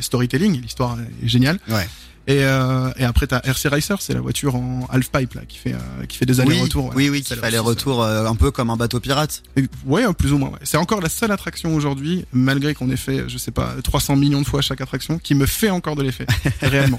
storytelling 0.00 0.60
l'histoire 0.60 0.96
est 1.22 1.26
géniale 1.28 1.58
Ouais. 1.68 1.88
Et, 2.26 2.38
euh, 2.44 2.90
et 2.96 3.04
après 3.04 3.26
t'as 3.26 3.40
RC 3.44 3.68
Racer 3.68 4.00
c'est 4.02 4.14
la 4.14 4.20
voiture 4.20 4.54
en 4.56 4.86
half 4.90 5.10
pipe 5.10 5.34
là 5.34 5.42
qui 5.46 5.58
fait 5.58 5.72
euh, 5.74 6.06
qui 6.08 6.16
fait 6.16 6.26
des 6.26 6.40
Oui, 6.40 6.46
allers-retours 6.46 6.86
voilà. 6.86 6.96
oui, 6.96 7.08
oui, 7.08 7.22
qui 7.22 7.34
fait 7.34 7.50
les 7.50 7.58
aussi, 7.58 7.68
retours 7.68 8.02
euh, 8.02 8.26
un 8.26 8.34
peu 8.34 8.50
comme 8.50 8.70
un 8.70 8.76
bateau 8.76 9.00
pirate. 9.00 9.42
et- 9.56 9.64
Ouais, 9.86 10.04
hein, 10.04 10.12
plus 10.12 10.32
ou 10.32 10.38
moins. 10.38 10.50
Ouais. 10.50 10.58
C'est 10.62 10.76
encore 10.76 11.00
la 11.00 11.08
seule 11.08 11.30
attraction 11.30 11.74
aujourd'hui, 11.74 12.24
malgré 12.32 12.74
qu'on 12.74 12.90
ait 12.90 12.96
fait, 12.96 13.28
je 13.28 13.38
sais 13.38 13.50
pas, 13.52 13.74
300 13.84 14.16
millions 14.16 14.40
de 14.40 14.46
fois 14.46 14.60
chaque 14.62 14.80
attraction, 14.80 15.18
qui 15.18 15.34
me 15.34 15.46
fait 15.46 15.70
encore 15.70 15.94
de 15.96 16.02
l'effet, 16.02 16.26
réellement. 16.60 16.98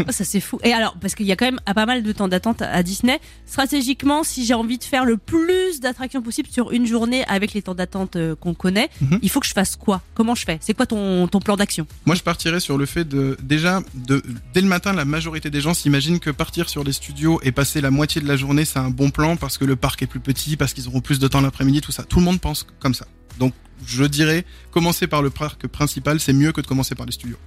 Oh, 0.00 0.10
ça 0.10 0.24
c'est 0.24 0.40
fou. 0.40 0.58
Et 0.62 0.72
alors, 0.72 0.96
parce 1.00 1.14
qu'il 1.14 1.26
y 1.26 1.32
a 1.32 1.36
quand 1.36 1.46
même 1.46 1.60
pas 1.74 1.86
mal 1.86 2.02
de 2.02 2.12
temps 2.12 2.28
d'attente 2.28 2.60
à 2.62 2.82
Disney, 2.82 3.18
stratégiquement, 3.46 4.22
si 4.24 4.44
j'ai 4.44 4.54
envie 4.54 4.76
de 4.78 4.84
faire 4.84 5.04
le 5.04 5.16
plus 5.16 5.80
d'attractions 5.80 6.20
possible 6.20 6.48
sur 6.50 6.72
une 6.72 6.86
journée 6.86 7.24
avec 7.26 7.54
les 7.54 7.62
temps 7.62 7.74
d'attente 7.74 8.16
euh, 8.16 8.34
qu'on 8.34 8.52
connaît, 8.54 8.90
Mhm. 9.00 9.18
il 9.22 9.30
faut 9.30 9.40
que 9.40 9.46
je 9.46 9.52
fasse 9.54 9.76
quoi? 9.76 10.02
Comment 10.14 10.34
je 10.34 10.44
fais? 10.44 10.58
C'est 10.60 10.74
quoi 10.74 10.84
ton, 10.86 11.26
ton 11.28 11.40
plan 11.40 11.56
d'action? 11.56 11.86
Moi, 12.04 12.16
je 12.16 12.22
partirais 12.22 12.60
sur 12.60 12.76
le 12.76 12.84
fait 12.86 13.04
de, 13.04 13.36
déjà, 13.42 13.80
de, 13.94 14.22
dès 14.52 14.60
le 14.60 14.65
matin, 14.68 14.92
la 14.92 15.04
majorité 15.04 15.50
des 15.50 15.60
gens 15.60 15.74
s'imaginent 15.74 16.20
que 16.20 16.30
partir 16.30 16.68
sur 16.68 16.84
les 16.84 16.92
studios 16.92 17.40
et 17.42 17.52
passer 17.52 17.80
la 17.80 17.90
moitié 17.90 18.20
de 18.20 18.28
la 18.28 18.36
journée, 18.36 18.64
c'est 18.64 18.78
un 18.78 18.90
bon 18.90 19.10
plan 19.10 19.36
parce 19.36 19.58
que 19.58 19.64
le 19.64 19.76
parc 19.76 20.02
est 20.02 20.06
plus 20.06 20.20
petit, 20.20 20.56
parce 20.56 20.74
qu'ils 20.74 20.88
auront 20.88 21.00
plus 21.00 21.18
de 21.18 21.28
temps 21.28 21.40
l'après-midi, 21.40 21.80
tout 21.80 21.92
ça. 21.92 22.02
Tout 22.04 22.18
le 22.18 22.24
monde 22.24 22.40
pense 22.40 22.66
comme 22.80 22.94
ça. 22.94 23.06
Donc, 23.38 23.52
je 23.86 24.04
dirais, 24.04 24.44
commencer 24.70 25.06
par 25.06 25.22
le 25.22 25.30
parc 25.30 25.66
principal, 25.66 26.20
c'est 26.20 26.32
mieux 26.32 26.52
que 26.52 26.60
de 26.60 26.66
commencer 26.66 26.94
par 26.94 27.06
les 27.06 27.12
studios. 27.12 27.38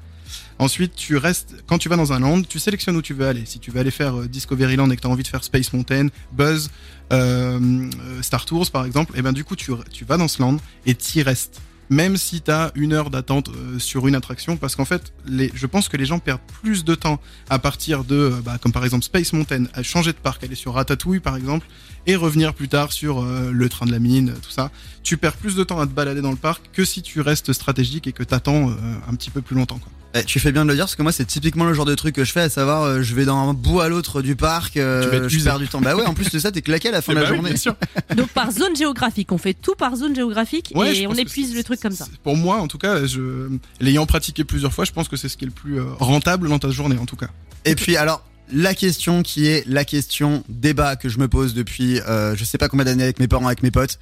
Ensuite, 0.60 0.94
tu 0.94 1.16
restes, 1.16 1.56
quand 1.68 1.78
tu 1.78 1.88
vas 1.88 1.96
dans 1.96 2.12
un 2.12 2.20
land, 2.20 2.42
tu 2.42 2.60
sélectionnes 2.60 2.98
où 2.98 3.02
tu 3.02 3.14
veux 3.14 3.28
aller. 3.28 3.46
Si 3.46 3.60
tu 3.60 3.72
veux 3.72 3.80
aller 3.80 3.92
faire 3.92 4.20
euh, 4.20 4.28
Discoveryland 4.28 4.90
et 4.92 4.96
que 4.98 5.02
tu 5.02 5.08
as 5.08 5.10
envie 5.10 5.24
de 5.24 5.28
faire 5.28 5.44
Space 5.44 5.72
Mountain, 5.72 6.08
Buzz, 6.34 6.70
euh, 7.14 7.60
euh, 7.62 8.22
Star 8.22 8.46
Tours 8.46 8.70
par 8.70 8.86
exemple, 8.86 9.18
et 9.18 9.22
ben 9.22 9.32
du 9.32 9.44
coup, 9.44 9.56
tu, 9.56 9.72
tu 9.92 10.04
vas 10.06 10.18
dans 10.18 10.28
ce 10.28 10.42
land 10.42 10.58
et 10.86 10.96
t'y 10.96 11.24
restes. 11.24 11.62
Même 11.90 12.18
si 12.18 12.42
tu 12.42 12.52
une 12.76 12.94
heure 12.94 13.10
d'attente 13.10 13.50
euh, 13.50 13.80
sur 13.80 14.08
une 14.08 14.16
attraction, 14.16 14.58
parce 14.58 14.76
qu'en 14.76 14.86
fait, 14.86 15.12
je 15.28 15.66
pense 15.66 15.90
que 15.90 15.98
les 15.98 16.06
gens 16.06 16.20
perdent 16.20 16.42
plus 16.62 16.86
de 16.86 16.94
temps 16.94 17.20
à 17.50 17.58
partir 17.58 18.04
de, 18.04 18.16
euh, 18.16 18.42
bah, 18.44 18.58
comme 18.62 18.72
par 18.72 18.86
exemple 18.86 19.04
Space 19.04 19.34
Mountain, 19.34 19.66
à 19.74 19.82
changer 19.82 20.12
de 20.12 20.18
parc, 20.18 20.44
aller 20.44 20.56
sur 20.56 20.76
Ratatouille 20.76 21.20
par 21.20 21.36
exemple, 21.36 21.66
et 22.06 22.16
revenir 22.16 22.54
plus 22.54 22.68
tard 22.68 22.92
sur 22.92 23.22
euh, 23.22 23.52
le 23.52 23.70
train 23.70 23.88
de 23.88 23.92
la 23.92 24.00
mine, 24.00 24.34
tout 24.42 24.52
ça. 24.52 24.72
Tu 25.02 25.18
perds 25.18 25.38
plus 25.38 25.56
de 25.56 25.64
temps 25.64 25.80
à 25.80 25.88
te 25.88 25.92
balader 25.92 26.22
dans 26.22 26.32
le 26.32 26.38
parc 26.38 26.70
que 26.72 26.86
si 26.86 27.02
tu 27.02 27.22
restes 27.22 27.54
stratégique 27.54 28.06
et 28.06 28.12
que 28.12 28.24
t'attends 28.24 28.70
un 29.08 29.16
petit 29.16 29.32
peu 29.32 29.42
plus 29.42 29.56
longtemps. 29.56 29.80
Quoi. 29.80 29.92
Eh, 30.16 30.24
tu 30.24 30.40
fais 30.40 30.52
bien 30.52 30.64
de 30.66 30.70
le 30.70 30.76
dire 30.76 30.86
parce 30.86 30.96
que 30.96 31.04
moi 31.04 31.12
c'est 31.12 31.26
typiquement 31.26 31.66
le 31.66 31.74
genre 31.76 31.86
de 31.86 31.94
truc 31.94 32.16
que 32.16 32.24
je 32.24 32.32
fais, 32.32 32.42
à 32.42 32.50
savoir 32.50 32.82
euh, 32.82 33.04
je 33.04 33.14
vais 33.14 33.26
d'un 33.26 33.54
bout 33.54 33.80
à 33.82 33.90
l'autre 33.90 34.24
du 34.24 34.36
parc, 34.36 34.76
euh, 34.78 35.04
Tu 35.04 35.10
vas 35.10 35.18
être 35.18 35.30
je 35.30 35.36
usé. 35.36 35.46
perds 35.46 35.60
du 35.60 35.68
temps. 35.68 35.82
Bah 35.82 35.96
ouais, 35.96 36.06
en 36.06 36.16
plus 36.16 36.32
de 36.32 36.40
ça 36.40 36.52
t'es 36.52 36.64
claqué 36.64 36.90
à 36.90 36.92
la 36.94 37.02
fin 37.04 37.12
Eh 37.12 37.16
de 37.16 37.20
la 37.22 37.26
bah 37.26 37.30
oui, 37.32 37.36
journée. 37.38 37.50
bien 37.52 37.60
sûr. 37.60 37.76
Donc 38.16 38.30
par 38.30 38.52
zone 38.52 38.76
géographique, 38.76 39.32
on 39.32 39.38
fait 39.38 39.54
tout 39.54 39.76
par 39.76 39.96
zone 39.96 40.16
géographique 40.16 40.72
Ouais, 40.74 40.96
je 40.96 41.02
et 41.02 41.06
on 41.06 41.10
pense 41.12 41.18
que 41.18 41.22
épuise 41.24 41.50
c'est- 41.52 41.56
le 41.58 41.64
truc 41.64 41.80
comme 41.80 41.92
ça. 41.92 42.06
c'est- 42.10 42.18
Pour 42.22 42.36
moi, 42.36 42.58
en 42.58 42.68
tout 42.68 42.80
cas, 42.80 43.06
je, 43.06 43.50
l'ayant 43.80 44.08
pratiqué 44.08 44.44
plusieurs 44.44 44.74
fois, 44.74 44.84
je 44.84 44.92
pense 44.94 45.08
que 45.10 45.16
c'est 45.16 45.30
ce 45.30 45.38
qui 45.38 45.46
est 45.46 45.48
le 45.48 45.54
plus 45.54 45.80
euh, 45.80 45.86
rentable 46.00 46.50
dans 46.50 46.58
ta 46.60 46.72
journée, 46.72 46.98
en 46.98 47.06
tout 47.06 47.16
cas. 47.16 47.28
Et 47.66 47.76
puis 47.76 47.96
alors 47.96 48.24
la 48.52 48.74
question 48.74 49.22
qui 49.22 49.46
est 49.46 49.64
la 49.68 49.86
question 49.86 50.44
débat 50.50 50.96
que 50.96 51.08
je 51.08 51.20
me 51.20 51.28
pose 51.28 51.54
depuis 51.54 52.00
euh, 52.02 52.36
je 52.36 52.44
sais 52.46 52.58
pas 52.58 52.68
combien 52.68 52.86
d'années 52.86 53.04
avec 53.04 53.20
mes 53.20 53.28
parents, 53.28 53.46
avec 53.46 53.62
mes 53.62 53.70
potes. 53.70 54.00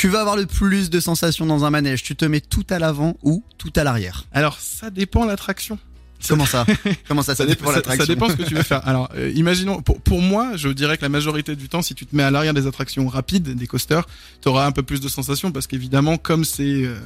Tu 0.00 0.08
veux 0.08 0.18
avoir 0.18 0.34
le 0.34 0.46
plus 0.46 0.88
de 0.88 0.98
sensations 0.98 1.44
dans 1.44 1.66
un 1.66 1.70
manège, 1.70 2.02
tu 2.02 2.16
te 2.16 2.24
mets 2.24 2.40
tout 2.40 2.64
à 2.70 2.78
l'avant 2.78 3.18
ou 3.22 3.44
tout 3.58 3.70
à 3.76 3.84
l'arrière. 3.84 4.24
Alors, 4.32 4.58
ça 4.58 4.88
dépend 4.88 5.26
l'attraction. 5.26 5.78
Comment 6.26 6.46
ça 6.46 6.64
Comment 7.06 7.20
ça 7.20 7.34
Ça, 7.34 7.44
Ça, 7.44 7.46
dépend 7.46 7.64
dépend, 7.64 7.70
ça, 7.70 7.76
l'attraction. 7.76 8.06
ça 8.06 8.14
dépend 8.14 8.28
ce 8.30 8.36
que 8.36 8.42
tu 8.44 8.54
veux 8.54 8.62
faire. 8.62 8.80
Alors, 8.88 9.10
euh, 9.14 9.30
imaginons, 9.34 9.82
pour, 9.82 10.00
pour 10.00 10.22
moi, 10.22 10.56
je 10.56 10.70
dirais 10.70 10.96
que 10.96 11.02
la 11.02 11.10
majorité 11.10 11.54
du 11.54 11.68
temps, 11.68 11.82
si 11.82 11.94
tu 11.94 12.06
te 12.06 12.16
mets 12.16 12.22
à 12.22 12.30
l'arrière 12.30 12.54
des 12.54 12.66
attractions 12.66 13.06
rapides, 13.08 13.54
des 13.54 13.66
coasters, 13.66 14.06
tu 14.40 14.48
auras 14.48 14.64
un 14.64 14.72
peu 14.72 14.82
plus 14.82 15.02
de 15.02 15.08
sensations 15.08 15.52
parce 15.52 15.66
qu'évidemment, 15.66 16.16
comme 16.16 16.46
c'est 16.46 16.62
euh, 16.82 16.98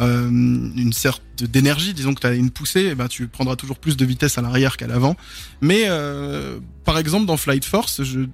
euh, 0.00 0.28
une 0.28 0.92
sorte 0.92 1.22
d'énergie, 1.38 1.94
disons 1.94 2.14
que 2.14 2.20
tu 2.20 2.26
as 2.26 2.32
une 2.34 2.50
poussée, 2.50 2.88
eh 2.92 2.94
ben, 2.94 3.08
tu 3.08 3.26
prendras 3.28 3.56
toujours 3.56 3.78
plus 3.78 3.96
de 3.96 4.04
vitesse 4.04 4.38
à 4.38 4.42
l'arrière 4.42 4.76
qu'à 4.76 4.86
l'avant. 4.86 5.16
Mais 5.60 5.84
euh, 5.86 6.58
par 6.84 6.98
exemple, 6.98 7.26
dans 7.26 7.36
Flight 7.36 7.64
Force, 7.64 8.02
je, 8.02 8.20
le, 8.20 8.26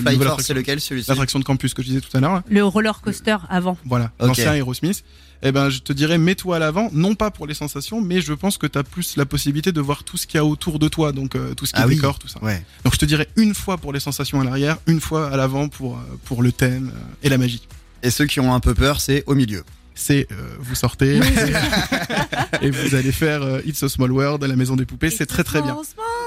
Flight 0.00 0.22
Force, 0.22 0.42
c'est 0.44 0.52
attraction- 0.52 0.54
lequel 0.54 0.80
celui-ci 0.80 1.08
l'attraction 1.10 1.38
de 1.38 1.44
campus 1.44 1.74
que 1.74 1.82
je 1.82 1.88
disais 1.88 2.00
tout 2.00 2.16
à 2.16 2.20
l'heure. 2.20 2.42
Le 2.48 2.64
roller 2.64 3.00
coaster 3.00 3.36
avant. 3.48 3.76
voilà, 3.84 4.12
Ok. 4.20 4.28
l'ancien 4.28 4.54
Aerosmith. 4.54 5.04
Eh 5.46 5.52
ben, 5.52 5.68
je 5.68 5.80
te 5.80 5.92
dirais, 5.92 6.16
mets-toi 6.16 6.56
à 6.56 6.58
l'avant, 6.58 6.88
non 6.94 7.14
pas 7.14 7.30
pour 7.30 7.46
les 7.46 7.52
sensations, 7.52 8.00
mais 8.00 8.22
je 8.22 8.32
pense 8.32 8.56
que 8.56 8.66
t'as 8.66 8.82
plus 8.82 9.16
la 9.16 9.26
possibilité 9.26 9.72
de 9.72 9.80
voir 9.80 10.02
tout 10.02 10.16
ce 10.16 10.26
qu'il 10.26 10.38
y 10.38 10.40
a 10.40 10.44
autour 10.44 10.78
de 10.78 10.88
toi, 10.88 11.12
donc 11.12 11.34
euh, 11.36 11.52
tout 11.54 11.66
ce 11.66 11.72
qui 11.74 11.80
Ah 11.80 11.84
est 11.84 11.88
oui. 11.88 11.96
décor, 11.96 12.18
tout 12.18 12.28
ça. 12.28 12.42
Ouais. 12.42 12.64
Donc 12.84 12.94
je 12.94 12.98
te 12.98 13.04
dirais 13.04 13.28
une 13.36 13.54
fois 13.54 13.76
pour 13.76 13.92
les 13.92 14.00
sensations 14.00 14.40
à 14.40 14.44
l'arrière, 14.44 14.78
une 14.86 15.00
fois 15.00 15.28
à 15.30 15.36
l'avant 15.36 15.68
pour 15.68 15.96
euh, 15.98 16.00
pour 16.24 16.42
le 16.42 16.50
thème 16.50 16.92
euh, 16.94 16.98
et 17.26 17.28
la 17.28 17.36
magie. 17.36 17.66
Et 18.02 18.10
ceux 18.10 18.24
qui 18.26 18.40
ont 18.40 18.54
un 18.54 18.60
peu 18.60 18.72
peur, 18.72 19.00
c'est 19.02 19.22
au 19.26 19.34
milieu. 19.34 19.64
C'est 19.94 20.26
euh, 20.32 20.34
vous 20.58 20.74
sortez 20.74 21.20
et 22.62 22.70
vous 22.70 22.94
allez 22.94 23.12
faire 23.12 23.42
euh, 23.42 23.60
It's 23.64 23.82
a 23.82 23.88
Small 23.88 24.10
World 24.10 24.42
à 24.42 24.48
la 24.48 24.56
maison 24.56 24.74
des 24.76 24.84
poupées, 24.86 25.10
c'est 25.10 25.26
très 25.26 25.44
très 25.44 25.62
bien. 25.62 25.76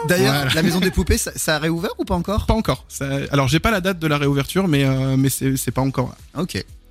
D'ailleurs, 0.08 0.34
Voilà. 0.36 0.54
la 0.54 0.64
maison 0.64 0.80
des 0.80 0.92
poupées, 0.92 1.18
ça, 1.18 1.32
ça 1.36 1.56
a 1.56 1.60
réouvert 1.60 1.92
ou 1.98 2.06
pas 2.06 2.16
encore? 2.16 2.46
Pas 2.46 2.54
encore. 2.54 2.86
Ça- 2.88 3.20
alors 3.32 3.48
j'ai 3.48 3.60
pas 3.60 3.72
la 3.72 3.82
date 3.82 4.00
de 4.00 4.08
la 4.08 4.18
réouverture, 4.18 4.68
mais 4.68 4.86
euh, 4.86 5.18
mais 5.18 5.30
c'est 5.30 5.58
c'est 5.58 5.72
pas 5.72 5.82
encore 5.82 6.10
là. 6.36 6.42
Ok. 6.42 6.64